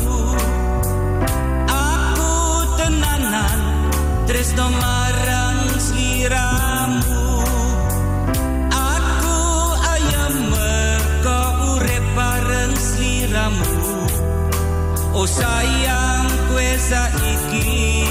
[1.66, 3.90] aku tenanan,
[4.26, 7.42] tresno marang sliramu.
[8.68, 9.36] Aku
[9.92, 11.38] ayam merko
[11.74, 12.74] urep bareng.
[15.14, 18.02] Oh sayang kue saiki.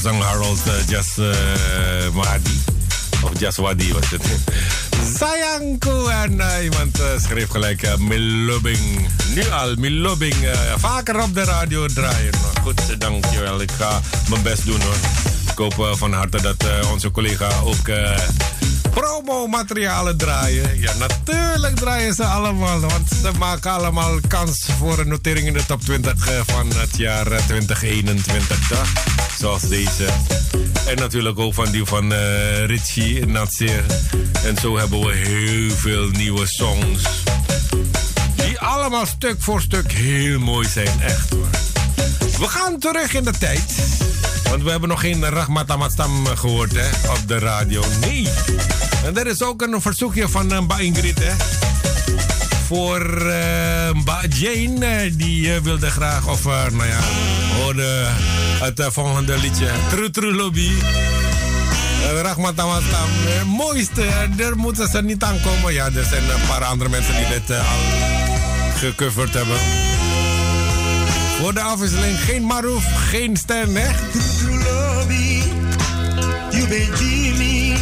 [0.00, 1.16] Voorzang Harold uh, Jas
[2.12, 2.58] Wadi.
[3.22, 4.22] Of Jaswadi was het.
[5.18, 9.08] Sayangku en iemand schreef gelijk Milobing.
[9.34, 10.34] Nu al, Milobing.
[10.76, 12.32] vaker op de radio draaien.
[12.62, 13.60] Goed, dankjewel.
[13.60, 14.96] Ik ga mijn best doen hoor.
[15.50, 17.88] Ik hoop van harte dat onze collega ook
[18.90, 20.80] promomaterialen draaien.
[20.80, 25.66] Ja, natuurlijk draaien ze allemaal, want ze maken allemaal kans voor een notering in de
[25.66, 28.70] top 20 eh, van het jaar 2021.
[28.70, 28.78] Eh?
[29.38, 30.06] Zoals deze.
[30.86, 33.84] En natuurlijk ook van die van uh, Richie Natsir.
[34.44, 37.02] En zo hebben we heel veel nieuwe songs.
[38.34, 41.48] Die allemaal stuk voor stuk heel mooi zijn, echt hoor.
[42.38, 43.99] We gaan terug in de tijd.
[44.50, 47.84] Want we hebben nog geen Rahmat Amatstam gehoord hè, op de radio.
[48.00, 48.28] Nee.
[49.04, 51.18] En er is ook een verzoekje van uh, Ingrid.
[51.18, 51.32] Hè.
[52.66, 53.88] Voor uh,
[54.28, 55.04] Jane.
[55.04, 56.98] Uh, die wilde graag, of nou ja,
[57.60, 58.06] hoorde
[58.60, 59.68] het volgende liedje.
[59.88, 60.70] True True Lobby.
[62.22, 63.08] Rahmat Amatstam.
[63.46, 64.06] mooiste.
[64.36, 65.72] Daar moeten ze niet aan komen.
[65.72, 67.64] Ja, er zijn een paar andere mensen die dit al
[68.76, 69.56] gecoverd hebben.
[71.40, 73.88] Voor de afwisseling geen Maruf, geen Stan, hè?
[75.00, 75.42] Lobby,
[76.52, 77.74] you bent Jimmy,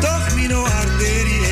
[0.00, 1.46] toch mi no arterie.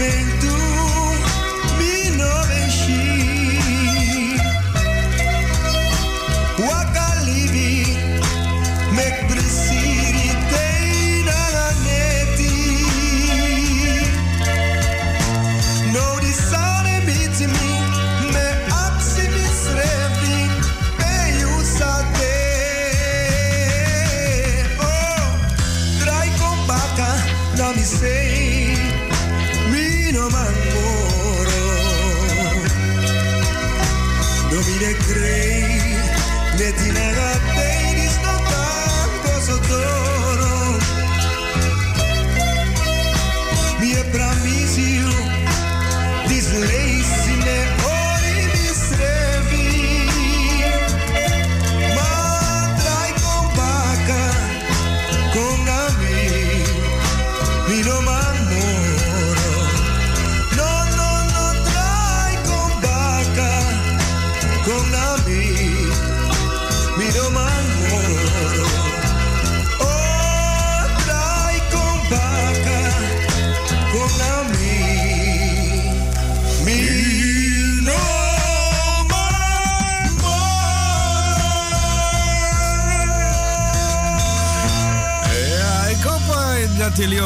[0.00, 0.29] baby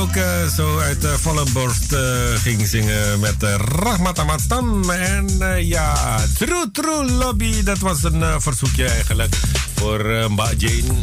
[0.05, 2.01] ook uh, zo uit de volle borst uh,
[2.35, 4.91] gingen zingen met uh, Rahmat Ahmad Stam.
[4.91, 5.29] En
[5.67, 9.37] ja, True True Lobby, dat was een verzoekje eigenlijk
[9.75, 10.95] voor Mba Jane.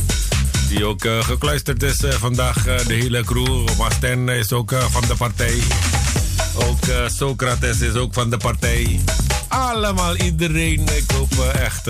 [0.69, 3.67] Die ook gekluisterd is vandaag, de hele crew.
[3.77, 5.59] Masten is ook van de partij.
[6.53, 9.01] Ook Socrates is ook van de partij.
[9.47, 10.87] Allemaal iedereen.
[10.95, 11.87] Ik hoop echt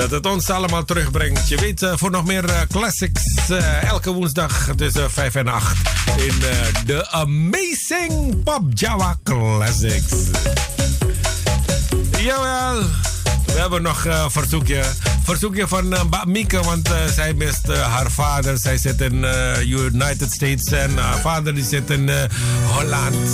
[0.00, 1.48] dat het ons allemaal terugbrengt.
[1.48, 3.22] Je weet, uh, voor nog meer uh, classics.
[3.50, 5.76] Uh, elke woensdag tussen 5 en 8
[6.16, 6.34] in
[6.86, 10.12] de Amazing Pop Java Classics.
[12.18, 12.82] Jawel,
[13.46, 14.82] we hebben nog een verzoekje.
[15.22, 18.58] Verzoekje van uh, Mieke, want zij mist haar vader.
[18.58, 19.24] Zij zit in
[19.66, 22.10] United States en haar vader die zit in
[22.66, 23.30] Holland.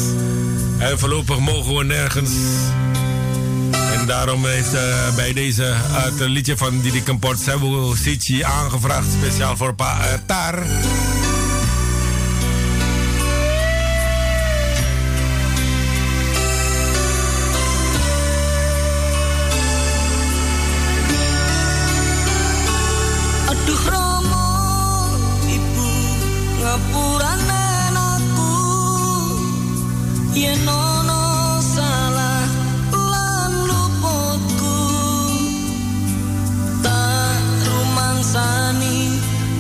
[0.79, 2.31] En voorlopig mogen we nergens
[4.07, 7.97] daarom heeft uh, bij deze het liedje van Didi Kemport Sebu
[8.45, 9.07] aangevraagd.
[9.21, 10.65] Speciaal voor Pa uh, Tar.
[30.37, 30.86] You know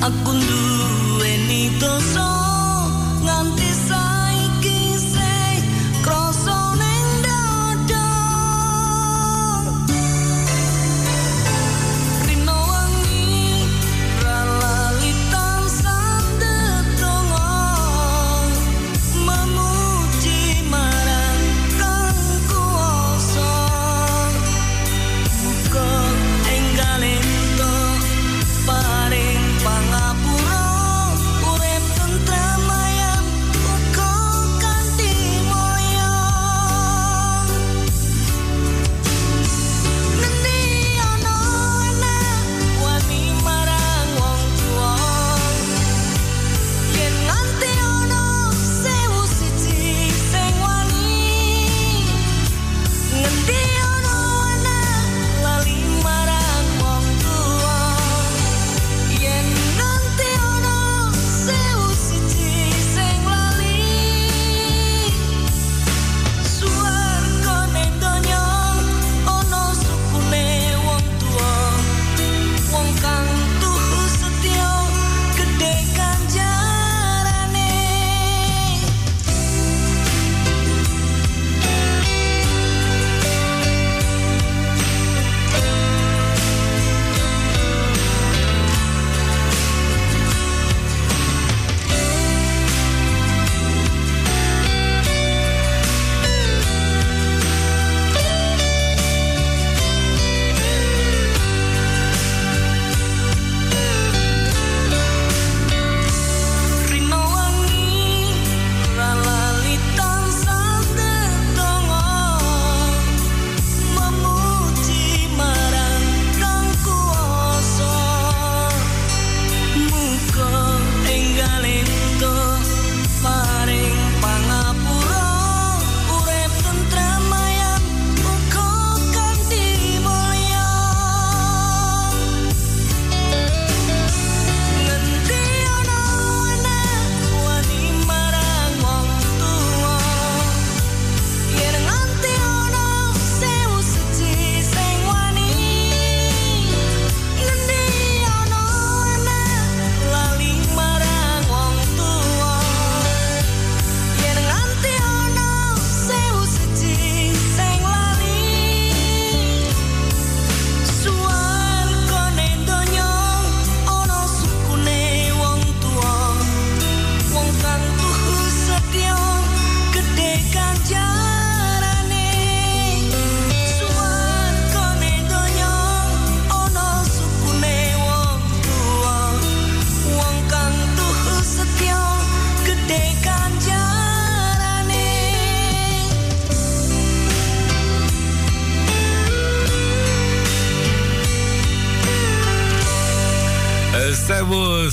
[0.06, 2.35] aku duweni dosa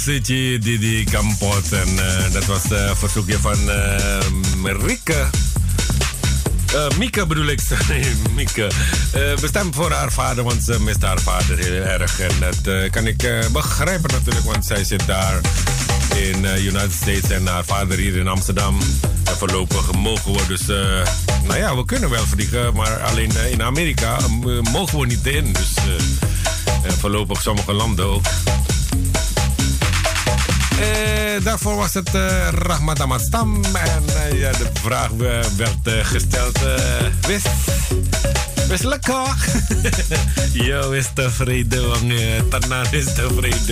[0.03, 1.71] Sitje Didi Kampot.
[1.71, 5.25] En uh, dat was uh, verzoekje van uh, Rieke.
[6.97, 7.59] Mieke bedoel ik,
[7.89, 8.05] nee,
[8.35, 8.71] Mieke.
[9.41, 12.19] Bestemd voor haar vader, want ze mist haar vader heel erg.
[12.19, 15.41] En dat kan ik begrijpen natuurlijk, want zij zit daar
[16.15, 18.77] in de United States en haar vader hier in Amsterdam.
[19.23, 20.65] En voorlopig mogen we dus,
[21.43, 24.17] nou ja, we kunnen wel vliegen, maar alleen in Amerika
[24.71, 25.53] mogen we niet in.
[25.53, 25.73] Dus
[26.99, 28.25] voorlopig sommige landen ook.
[30.84, 32.99] Eh, daarvoor was het uh, Rahmat.
[32.99, 35.10] En uh, ja, de vraag
[35.57, 36.60] werd gesteld.
[37.27, 37.47] wist,
[38.68, 39.35] wist lekker?
[40.68, 42.49] Yo, is tevreden, wangen.
[42.49, 43.64] Tanan is tevreden.